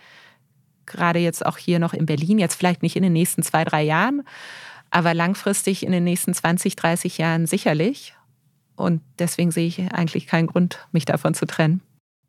gerade 0.92 1.18
jetzt 1.18 1.44
auch 1.44 1.58
hier 1.58 1.78
noch 1.78 1.94
in 1.94 2.06
Berlin, 2.06 2.38
jetzt 2.38 2.54
vielleicht 2.54 2.82
nicht 2.82 2.96
in 2.96 3.02
den 3.02 3.12
nächsten 3.12 3.42
zwei, 3.42 3.64
drei 3.64 3.82
Jahren, 3.82 4.22
aber 4.90 5.14
langfristig 5.14 5.84
in 5.84 5.92
den 5.92 6.04
nächsten 6.04 6.34
20, 6.34 6.76
30 6.76 7.18
Jahren 7.18 7.46
sicherlich. 7.46 8.14
Und 8.76 9.02
deswegen 9.18 9.50
sehe 9.50 9.66
ich 9.66 9.80
eigentlich 9.92 10.26
keinen 10.26 10.46
Grund, 10.46 10.86
mich 10.92 11.04
davon 11.04 11.34
zu 11.34 11.46
trennen. 11.46 11.82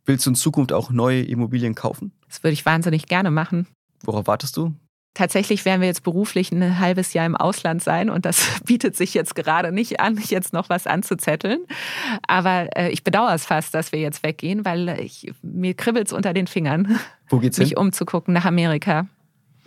Willst 0.05 0.25
du 0.25 0.31
in 0.31 0.35
Zukunft 0.35 0.73
auch 0.73 0.89
neue 0.89 1.21
Immobilien 1.21 1.75
kaufen? 1.75 2.11
Das 2.27 2.43
würde 2.43 2.53
ich 2.53 2.65
wahnsinnig 2.65 3.07
gerne 3.07 3.31
machen. 3.31 3.67
Worauf 4.03 4.27
wartest 4.27 4.57
du? 4.57 4.73
Tatsächlich 5.13 5.63
werden 5.63 5.81
wir 5.81 5.87
jetzt 5.87 6.01
beruflich 6.01 6.51
ein 6.51 6.79
halbes 6.79 7.13
Jahr 7.13 7.27
im 7.27 7.35
Ausland 7.35 7.83
sein 7.83 8.09
und 8.09 8.25
das 8.25 8.47
bietet 8.65 8.95
sich 8.95 9.13
jetzt 9.13 9.35
gerade 9.35 9.71
nicht 9.71 9.99
an, 9.99 10.17
jetzt 10.17 10.53
noch 10.53 10.69
was 10.69 10.87
anzuzetteln. 10.87 11.59
Aber 12.27 12.75
äh, 12.75 12.89
ich 12.89 13.03
bedauere 13.03 13.35
es 13.35 13.45
fast, 13.45 13.75
dass 13.75 13.91
wir 13.91 13.99
jetzt 13.99 14.23
weggehen, 14.23 14.65
weil 14.65 14.99
ich, 14.99 15.31
mir 15.43 15.75
kribbelt 15.75 16.07
es 16.07 16.13
unter 16.13 16.33
den 16.33 16.47
Fingern, 16.47 16.99
Wo 17.29 17.39
geht's 17.39 17.59
mich 17.59 17.69
hin? 17.69 17.77
umzugucken 17.77 18.33
nach 18.33 18.45
Amerika. 18.45 19.07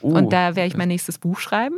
Oh. 0.01 0.09
Und 0.09 0.33
da 0.33 0.57
werde 0.57 0.67
ich 0.67 0.77
mein 0.77 0.89
nächstes 0.89 1.19
Buch 1.19 1.39
schreiben 1.39 1.77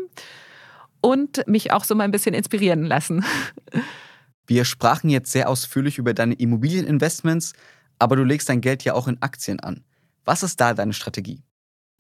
und 1.00 1.46
mich 1.46 1.70
auch 1.70 1.84
so 1.84 1.94
mal 1.94 2.04
ein 2.04 2.10
bisschen 2.10 2.34
inspirieren 2.34 2.84
lassen. 2.84 3.24
Wir 4.46 4.64
sprachen 4.64 5.10
jetzt 5.10 5.30
sehr 5.30 5.46
ausführlich 5.46 5.98
über 5.98 6.14
deine 6.14 6.32
Immobilieninvestments, 6.32 7.52
aber 7.98 8.16
du 8.16 8.24
legst 8.24 8.48
dein 8.48 8.62
Geld 8.62 8.82
ja 8.82 8.94
auch 8.94 9.06
in 9.06 9.20
Aktien 9.20 9.60
an. 9.60 9.84
Was 10.24 10.42
ist 10.42 10.58
da 10.58 10.72
deine 10.72 10.94
Strategie? 10.94 11.42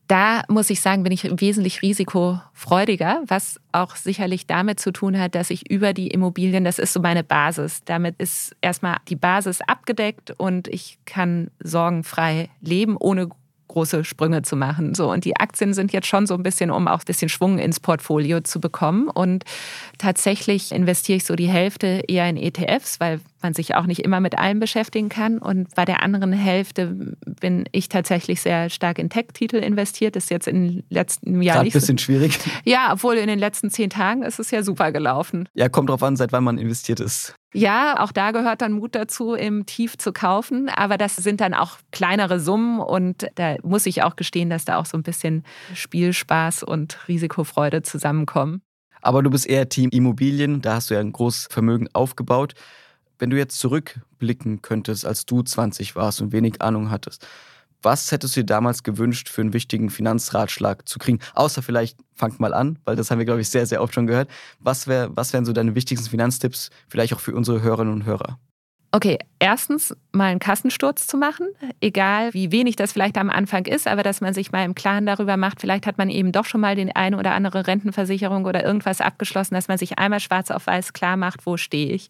Da 0.08 0.42
muss 0.48 0.70
ich 0.70 0.80
sagen, 0.80 1.02
bin 1.02 1.12
ich 1.12 1.24
wesentlich 1.38 1.82
risikofreudiger, 1.82 3.22
was 3.26 3.60
auch 3.72 3.94
sicherlich 3.94 4.46
damit 4.46 4.80
zu 4.80 4.90
tun 4.90 5.18
hat, 5.18 5.34
dass 5.34 5.50
ich 5.50 5.70
über 5.70 5.92
die 5.92 6.08
Immobilien, 6.08 6.64
das 6.64 6.78
ist 6.78 6.94
so 6.94 7.00
meine 7.00 7.22
Basis. 7.22 7.82
Damit 7.84 8.14
ist 8.16 8.56
erstmal 8.62 8.96
die 9.08 9.16
Basis 9.16 9.60
abgedeckt 9.60 10.32
und 10.38 10.66
ich 10.66 10.98
kann 11.04 11.50
sorgenfrei 11.62 12.48
leben, 12.62 12.96
ohne 12.96 13.28
große 13.68 14.04
Sprünge 14.04 14.42
zu 14.42 14.56
machen. 14.56 14.94
So, 14.94 15.10
und 15.10 15.24
die 15.24 15.36
Aktien 15.36 15.74
sind 15.74 15.92
jetzt 15.92 16.06
schon 16.06 16.26
so 16.26 16.34
ein 16.34 16.42
bisschen, 16.42 16.70
um 16.70 16.88
auch 16.88 17.00
ein 17.00 17.06
bisschen 17.06 17.28
Schwung 17.28 17.58
ins 17.58 17.80
Portfolio 17.80 18.40
zu 18.40 18.60
bekommen. 18.60 19.08
Und 19.08 19.44
tatsächlich 19.98 20.72
investiere 20.72 21.18
ich 21.18 21.24
so 21.24 21.36
die 21.36 21.48
Hälfte 21.48 22.02
eher 22.08 22.28
in 22.28 22.36
ETFs, 22.36 22.98
weil 23.00 23.20
man 23.42 23.54
sich 23.54 23.74
auch 23.74 23.86
nicht 23.86 24.00
immer 24.00 24.20
mit 24.20 24.36
allem 24.38 24.58
beschäftigen 24.58 25.08
kann. 25.08 25.38
Und 25.38 25.74
bei 25.74 25.84
der 25.84 26.02
anderen 26.02 26.32
Hälfte 26.32 27.14
bin 27.40 27.64
ich 27.72 27.88
tatsächlich 27.88 28.40
sehr 28.40 28.70
stark 28.70 28.98
in 28.98 29.10
Tech-Titel 29.10 29.56
investiert. 29.56 30.16
Das 30.16 30.24
ist 30.24 30.30
jetzt 30.30 30.48
im 30.48 30.82
letzten 30.88 31.40
Jahr 31.42 31.56
Gerade 31.56 31.68
ein 31.68 31.72
bisschen 31.72 31.98
so. 31.98 32.04
schwierig. 32.04 32.38
Ja, 32.64 32.90
obwohl 32.92 33.16
in 33.16 33.28
den 33.28 33.38
letzten 33.38 33.70
zehn 33.70 33.90
Tagen 33.90 34.22
ist 34.22 34.40
es 34.40 34.50
ja 34.50 34.62
super 34.62 34.92
gelaufen. 34.92 35.48
Ja, 35.54 35.68
kommt 35.68 35.90
drauf 35.90 36.02
an, 36.02 36.16
seit 36.16 36.32
wann 36.32 36.44
man 36.44 36.58
investiert 36.58 37.00
ist. 37.00 37.34
Ja, 37.54 38.00
auch 38.00 38.12
da 38.12 38.30
gehört 38.32 38.60
dann 38.60 38.72
Mut 38.72 38.94
dazu, 38.94 39.32
im 39.34 39.64
Tief 39.64 39.96
zu 39.96 40.12
kaufen. 40.12 40.68
Aber 40.68 40.98
das 40.98 41.16
sind 41.16 41.40
dann 41.40 41.54
auch 41.54 41.78
kleinere 41.92 42.40
Summen 42.40 42.78
und 42.78 43.26
da 43.36 43.56
muss 43.62 43.86
ich 43.86 44.02
auch 44.02 44.16
gestehen, 44.16 44.50
dass 44.50 44.66
da 44.66 44.76
auch 44.76 44.86
so 44.86 44.98
ein 44.98 45.02
bisschen 45.02 45.44
Spielspaß 45.74 46.62
und 46.62 47.08
Risikofreude 47.08 47.82
zusammenkommen. 47.82 48.60
Aber 49.00 49.22
du 49.22 49.30
bist 49.30 49.46
eher 49.46 49.68
Team 49.68 49.90
Immobilien, 49.90 50.60
da 50.60 50.74
hast 50.74 50.90
du 50.90 50.94
ja 50.94 51.00
ein 51.00 51.12
großes 51.12 51.48
Vermögen 51.50 51.88
aufgebaut. 51.94 52.54
Wenn 53.18 53.30
du 53.30 53.36
jetzt 53.36 53.58
zurückblicken 53.58 54.60
könntest, 54.60 55.06
als 55.06 55.24
du 55.24 55.42
20 55.42 55.96
warst 55.96 56.20
und 56.20 56.32
wenig 56.32 56.60
Ahnung 56.60 56.90
hattest, 56.90 57.26
was 57.82 58.10
hättest 58.12 58.36
du 58.36 58.40
dir 58.40 58.46
damals 58.46 58.82
gewünscht, 58.82 59.28
für 59.28 59.40
einen 59.40 59.52
wichtigen 59.52 59.90
Finanzratschlag 59.90 60.88
zu 60.88 60.98
kriegen? 60.98 61.18
Außer 61.34 61.62
vielleicht, 61.62 61.98
fangt 62.14 62.40
mal 62.40 62.52
an, 62.52 62.78
weil 62.84 62.96
das 62.96 63.10
haben 63.10 63.18
wir, 63.18 63.24
glaube 63.24 63.40
ich, 63.40 63.48
sehr, 63.48 63.66
sehr 63.66 63.82
oft 63.82 63.94
schon 63.94 64.06
gehört. 64.06 64.28
Was, 64.58 64.88
wär, 64.88 65.16
was 65.16 65.32
wären 65.32 65.44
so 65.44 65.52
deine 65.52 65.74
wichtigsten 65.74 66.10
Finanztipps, 66.10 66.70
vielleicht 66.88 67.14
auch 67.14 67.20
für 67.20 67.34
unsere 67.34 67.62
Hörerinnen 67.62 67.94
und 67.94 68.04
Hörer? 68.04 68.38
Okay, 68.90 69.18
erstens 69.38 69.94
mal 70.12 70.30
einen 70.30 70.40
Kassensturz 70.40 71.06
zu 71.06 71.18
machen, 71.18 71.48
egal 71.82 72.32
wie 72.32 72.50
wenig 72.52 72.74
das 72.76 72.92
vielleicht 72.92 73.18
am 73.18 73.28
Anfang 73.28 73.66
ist, 73.66 73.86
aber 73.86 74.02
dass 74.02 74.22
man 74.22 74.32
sich 74.32 74.50
mal 74.50 74.64
im 74.64 74.74
Klaren 74.74 75.04
darüber 75.04 75.36
macht, 75.36 75.60
vielleicht 75.60 75.86
hat 75.86 75.98
man 75.98 76.08
eben 76.08 76.32
doch 76.32 76.46
schon 76.46 76.62
mal 76.62 76.74
den 76.74 76.96
eine 76.96 77.18
oder 77.18 77.32
andere 77.32 77.66
Rentenversicherung 77.66 78.46
oder 78.46 78.64
irgendwas 78.64 79.02
abgeschlossen, 79.02 79.54
dass 79.54 79.68
man 79.68 79.76
sich 79.76 79.98
einmal 79.98 80.20
schwarz 80.20 80.50
auf 80.50 80.66
weiß 80.66 80.94
klar 80.94 81.18
macht, 81.18 81.44
wo 81.44 81.58
stehe 81.58 81.92
ich. 81.92 82.08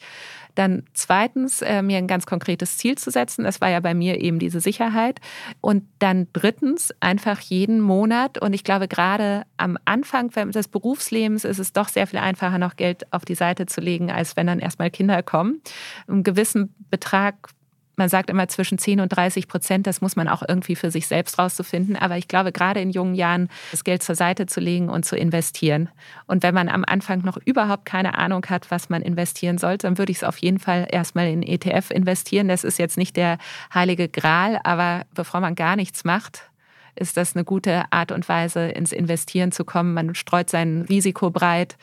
Dann 0.59 0.83
zweitens, 0.93 1.63
äh, 1.63 1.83
mir 1.83 1.99
ein 1.99 2.09
ganz 2.09 2.27
konkretes 2.27 2.79
Ziel 2.79 2.99
zu 2.99 3.13
setzen. 3.13 3.45
Das 3.45 3.61
war 3.61 3.71
ja 3.71 3.79
bei 3.79 3.95
mir 3.95 4.21
eben 4.21 4.41
diese 4.41 4.59
Sicherheit. 4.59 5.21
Und 5.61 5.85
dann 6.01 6.27
drittens, 6.33 6.93
einfach 6.99 7.39
jeden 7.39 7.81
Monat. 7.81 8.39
Und 8.39 8.55
ich 8.55 8.65
glaube, 8.65 8.89
gerade 8.89 9.45
am 9.57 9.79
Anfang 9.85 10.31
des 10.31 10.67
Berufslebens 10.67 11.45
ist 11.45 11.61
es 11.61 11.73
doch 11.73 11.87
sehr 11.87 12.09
viel 12.09 12.19
einfacher, 12.19 12.59
noch 12.59 12.75
Geld 12.75 13.13
auf 13.13 13.25
die 13.25 13.37
Seite 13.37 13.67
zu 13.67 13.81
legen, 13.81 14.11
als 14.11 14.37
wenn 14.37 14.49
dann 14.49 14.59
erstmal 14.59 14.91
Kinder 14.91 15.23
kommen. 15.23 15.63
Einen 16.09 16.25
gewissen 16.25 16.75
Betrag 16.91 17.51
man 17.99 18.09
sagt 18.09 18.31
immer 18.31 18.49
zwischen 18.49 18.79
10 18.79 19.01
und 19.01 19.09
30 19.09 19.49
Prozent, 19.49 19.87
das 19.87 20.01
muss 20.01 20.17
man 20.17 20.29
auch 20.29 20.43
irgendwie 20.47 20.77
für 20.77 20.91
sich 20.91 21.07
selbst 21.07 21.39
rauszufinden. 21.39 21.97
Aber 21.97 22.17
ich 22.17 22.29
glaube, 22.29 22.53
gerade 22.53 22.81
in 22.81 22.91
jungen 22.91 23.15
Jahren 23.15 23.49
das 23.71 23.85
Geld 23.85 24.03
zur 24.03 24.15
Seite 24.15 24.47
zu 24.47 24.61
legen 24.61 24.89
und 24.89 25.05
zu 25.05 25.17
investieren. 25.17 25.89
Und 26.27 26.43
wenn 26.43 26.55
man 26.55 26.69
am 26.69 26.85
Anfang 26.87 27.23
noch 27.23 27.37
überhaupt 27.45 27.85
keine 27.85 28.17
Ahnung 28.17 28.47
hat, 28.47 28.71
was 28.71 28.89
man 28.89 29.03
investieren 29.03 29.59
sollte, 29.59 29.87
dann 29.87 29.99
würde 29.99 30.13
ich 30.13 30.19
es 30.19 30.25
auf 30.25 30.39
jeden 30.39 30.59
Fall 30.59 30.87
erstmal 30.91 31.29
in 31.29 31.43
ETF 31.43 31.91
investieren. 31.91 32.49
Das 32.49 32.65
ist 32.65 32.79
jetzt 32.79 32.97
nicht 32.97 33.17
der 33.17 33.39
heilige 33.75 34.09
Gral, 34.09 34.61
aber 34.63 35.05
bevor 35.15 35.41
man 35.41 35.55
gar 35.55 35.77
nichts 35.77 36.05
macht, 36.05 36.51
ist 36.95 37.17
das 37.17 37.35
eine 37.35 37.45
gute 37.45 37.85
Art 37.91 38.13
und 38.13 38.29
Weise, 38.29 38.69
ins 38.69 38.93
Investieren 38.93 39.53
zu 39.53 39.65
kommen. 39.65 39.95
Man 39.95 40.15
streut 40.15 40.51
sein 40.51 40.83
Risiko 40.89 41.31
breit. 41.31 41.77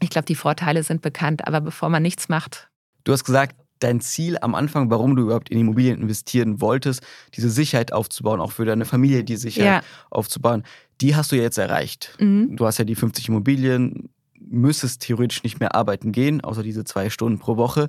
Ich 0.00 0.10
glaube, 0.10 0.26
die 0.26 0.34
Vorteile 0.34 0.82
sind 0.82 1.02
bekannt, 1.02 1.46
aber 1.46 1.60
bevor 1.60 1.88
man 1.88 2.02
nichts 2.02 2.28
macht. 2.28 2.68
Du 3.04 3.12
hast 3.12 3.24
gesagt, 3.24 3.56
dein 3.78 4.00
Ziel 4.00 4.38
am 4.40 4.54
Anfang, 4.54 4.90
warum 4.90 5.16
du 5.16 5.22
überhaupt 5.22 5.48
in 5.50 5.58
Immobilien 5.58 6.00
investieren 6.00 6.60
wolltest, 6.60 7.02
diese 7.34 7.50
Sicherheit 7.50 7.92
aufzubauen, 7.92 8.40
auch 8.40 8.52
für 8.52 8.64
deine 8.64 8.84
Familie 8.84 9.24
die 9.24 9.36
Sicherheit 9.36 9.82
Ja. 9.82 9.88
aufzubauen, 10.10 10.62
die 11.00 11.14
hast 11.14 11.32
du 11.32 11.36
jetzt 11.36 11.58
erreicht. 11.58 12.16
Mhm. 12.20 12.56
Du 12.56 12.66
hast 12.66 12.78
ja 12.78 12.84
die 12.84 12.94
50 12.94 13.28
Immobilien, 13.28 14.08
müsstest 14.38 15.02
theoretisch 15.02 15.42
nicht 15.42 15.60
mehr 15.60 15.74
arbeiten 15.74 16.12
gehen, 16.12 16.40
außer 16.42 16.62
diese 16.62 16.84
zwei 16.84 17.10
Stunden 17.10 17.38
pro 17.38 17.56
Woche. 17.56 17.88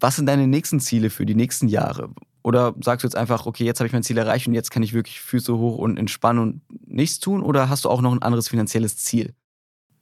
Was 0.00 0.16
sind 0.16 0.26
deine 0.26 0.46
nächsten 0.46 0.80
Ziele 0.80 1.10
für 1.10 1.26
die 1.26 1.34
nächsten 1.34 1.68
Jahre? 1.68 2.10
Oder 2.42 2.74
sagst 2.80 3.04
du 3.04 3.06
jetzt 3.06 3.16
einfach, 3.16 3.46
okay, 3.46 3.64
jetzt 3.64 3.78
habe 3.78 3.86
ich 3.86 3.92
mein 3.92 4.02
Ziel 4.02 4.18
erreicht 4.18 4.48
und 4.48 4.54
jetzt 4.54 4.70
kann 4.72 4.82
ich 4.82 4.92
wirklich 4.94 5.20
Füße 5.20 5.56
hoch 5.56 5.78
und 5.78 5.96
entspannen 5.96 6.42
und 6.42 6.60
nichts 6.88 7.20
tun? 7.20 7.40
Oder 7.42 7.68
hast 7.68 7.84
du 7.84 7.88
auch 7.88 8.00
noch 8.02 8.12
ein 8.12 8.20
anderes 8.22 8.48
finanzielles 8.48 8.96
Ziel? 8.96 9.34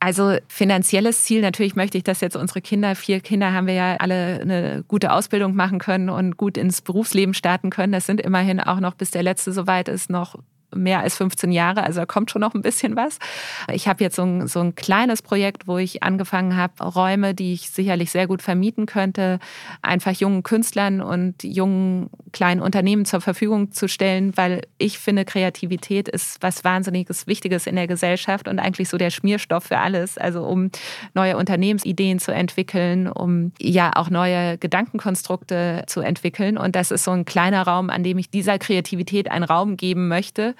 Also 0.03 0.39
finanzielles 0.49 1.25
Ziel, 1.25 1.43
natürlich 1.43 1.77
möchte 1.77 1.99
ich, 1.99 2.05
dass 2.05 2.23
jetzt 2.23 2.35
unsere 2.35 2.63
Kinder, 2.63 2.95
vier 2.95 3.21
Kinder 3.21 3.53
haben 3.53 3.67
wir 3.67 3.75
ja 3.75 3.97
alle 3.97 4.41
eine 4.41 4.83
gute 4.89 5.13
Ausbildung 5.13 5.55
machen 5.55 5.79
können 5.79 6.09
und 6.09 6.39
gut 6.39 6.57
ins 6.57 6.81
Berufsleben 6.81 7.35
starten 7.35 7.69
können. 7.69 7.93
Das 7.93 8.07
sind 8.07 8.19
immerhin 8.19 8.61
auch 8.61 8.81
noch, 8.81 8.95
bis 8.95 9.11
der 9.11 9.23
letzte 9.23 9.53
soweit 9.53 9.89
ist, 9.89 10.09
noch 10.09 10.37
mehr 10.75 11.01
als 11.01 11.17
15 11.17 11.53
Jahre, 11.53 11.83
also 11.83 12.01
da 12.01 12.07
kommt 12.07 12.31
schon 12.31 12.41
noch 12.41 12.55
ein 12.55 12.63
bisschen 12.63 12.97
was. 12.97 13.19
Ich 13.73 13.89
habe 13.89 14.03
jetzt 14.03 14.17
so 14.17 14.23
ein, 14.23 14.47
so 14.47 14.61
ein 14.61 14.75
kleines 14.75 15.23
Projekt, 15.23 15.67
wo 15.67 15.79
ich 15.79 16.03
angefangen 16.03 16.57
habe, 16.57 16.85
Räume, 16.85 17.35
die 17.35 17.53
ich 17.53 17.71
sicherlich 17.71 18.11
sehr 18.11 18.27
gut 18.27 18.43
vermieten 18.43 18.87
könnte, 18.87 19.39
einfach 19.83 20.13
jungen 20.13 20.43
Künstlern 20.43 21.01
und 21.01 21.43
jungen 21.43 22.11
kleinen 22.33 22.61
Unternehmen 22.61 23.05
zur 23.05 23.21
Verfügung 23.21 23.73
zu 23.73 23.89
stellen, 23.89 24.37
weil 24.37 24.63
ich 24.79 24.99
finde, 24.99 25.25
Kreativität 25.25 26.09
ist 26.09 26.39
was 26.41 26.65
Wahnsinniges 26.65 27.27
Wichtiges 27.27 27.67
in 27.67 27.77
der 27.77 27.87
Gesellschaft 27.87 28.49
und 28.49 28.59
eigentlich 28.59 28.89
so 28.89 28.99
der 28.99 29.11
Schmierstoff 29.11 29.65
für 29.65 29.79
alles. 29.79 30.19
Also 30.19 30.45
um 30.45 30.71
neue 31.15 31.37
Unternehmensideen 31.37 32.19
zu 32.19 32.33
entwickeln, 32.33 33.09
um 33.09 33.53
ja 33.59 33.93
auch 33.95 34.11
neue 34.11 34.59
Gedankenkonstrukte 34.59 35.85
zu 35.87 36.01
entwickeln. 36.01 36.57
Und 36.57 36.77
das 36.77 36.91
ist 36.91 37.05
so 37.05 37.11
ein 37.11 37.25
kleiner 37.25 37.63
Raum, 37.63 37.91
an 37.91 38.03
dem 38.03 38.19
ich 38.19 38.31
dieser 38.31 38.59
Kreativität 38.59 39.31
einen 39.31 39.45
Raum 39.45 39.77
geben 39.77 40.09
möchte. 40.09 40.55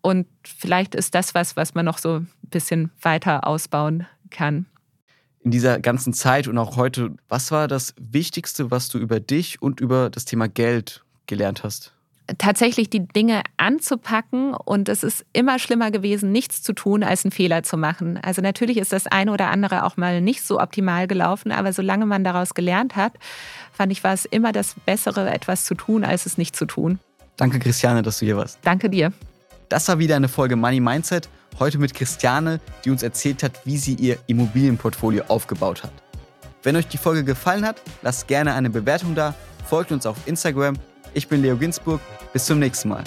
Und 0.00 0.26
vielleicht 0.44 0.94
ist 0.94 1.14
das 1.14 1.34
was, 1.34 1.56
was 1.56 1.74
man 1.74 1.84
noch 1.84 1.98
so 1.98 2.20
ein 2.20 2.28
bisschen 2.42 2.90
weiter 3.02 3.46
ausbauen 3.46 4.06
kann. 4.30 4.66
In 5.42 5.50
dieser 5.50 5.78
ganzen 5.80 6.12
Zeit 6.12 6.48
und 6.48 6.58
auch 6.58 6.76
heute, 6.76 7.14
was 7.28 7.50
war 7.50 7.68
das 7.68 7.94
Wichtigste, 7.98 8.70
was 8.70 8.88
du 8.88 8.98
über 8.98 9.20
dich 9.20 9.60
und 9.62 9.80
über 9.80 10.10
das 10.10 10.24
Thema 10.24 10.48
Geld 10.48 11.04
gelernt 11.26 11.64
hast? 11.64 11.94
tatsächlich 12.38 12.90
die 12.90 13.06
Dinge 13.06 13.42
anzupacken 13.56 14.54
und 14.54 14.88
es 14.88 15.02
ist 15.02 15.24
immer 15.32 15.58
schlimmer 15.58 15.90
gewesen, 15.90 16.32
nichts 16.32 16.62
zu 16.62 16.72
tun, 16.72 17.02
als 17.02 17.24
einen 17.24 17.32
Fehler 17.32 17.62
zu 17.62 17.76
machen. 17.76 18.18
Also 18.22 18.42
natürlich 18.42 18.76
ist 18.76 18.92
das 18.92 19.06
eine 19.06 19.32
oder 19.32 19.48
andere 19.48 19.84
auch 19.84 19.96
mal 19.96 20.20
nicht 20.20 20.42
so 20.42 20.60
optimal 20.60 21.06
gelaufen, 21.06 21.52
aber 21.52 21.72
solange 21.72 22.06
man 22.06 22.24
daraus 22.24 22.54
gelernt 22.54 22.96
hat, 22.96 23.14
fand 23.72 23.92
ich, 23.92 24.04
war 24.04 24.12
es 24.12 24.24
immer 24.24 24.52
das 24.52 24.74
Bessere, 24.86 25.30
etwas 25.30 25.64
zu 25.64 25.74
tun, 25.74 26.04
als 26.04 26.26
es 26.26 26.38
nicht 26.38 26.56
zu 26.56 26.66
tun. 26.66 26.98
Danke, 27.36 27.58
Christiane, 27.58 28.02
dass 28.02 28.18
du 28.18 28.26
hier 28.26 28.36
warst. 28.36 28.58
Danke 28.62 28.90
dir. 28.90 29.12
Das 29.70 29.88
war 29.88 29.98
wieder 29.98 30.16
eine 30.16 30.28
Folge 30.28 30.56
Money 30.56 30.80
Mindset. 30.80 31.30
Heute 31.58 31.78
mit 31.78 31.94
Christiane, 31.94 32.60
die 32.84 32.90
uns 32.90 33.02
erzählt 33.02 33.42
hat, 33.42 33.52
wie 33.64 33.78
sie 33.78 33.94
ihr 33.94 34.18
Immobilienportfolio 34.26 35.24
aufgebaut 35.28 35.82
hat. 35.82 35.92
Wenn 36.62 36.76
euch 36.76 36.88
die 36.88 36.98
Folge 36.98 37.24
gefallen 37.24 37.64
hat, 37.64 37.80
lasst 38.02 38.28
gerne 38.28 38.52
eine 38.52 38.68
Bewertung 38.68 39.14
da, 39.14 39.34
folgt 39.64 39.92
uns 39.92 40.04
auf 40.04 40.18
Instagram 40.26 40.76
ich 41.14 41.28
bin 41.28 41.42
Leo 41.42 41.56
Ginsburg. 41.56 42.00
Bis 42.32 42.46
zum 42.46 42.58
nächsten 42.58 42.88
Mal. 42.88 43.02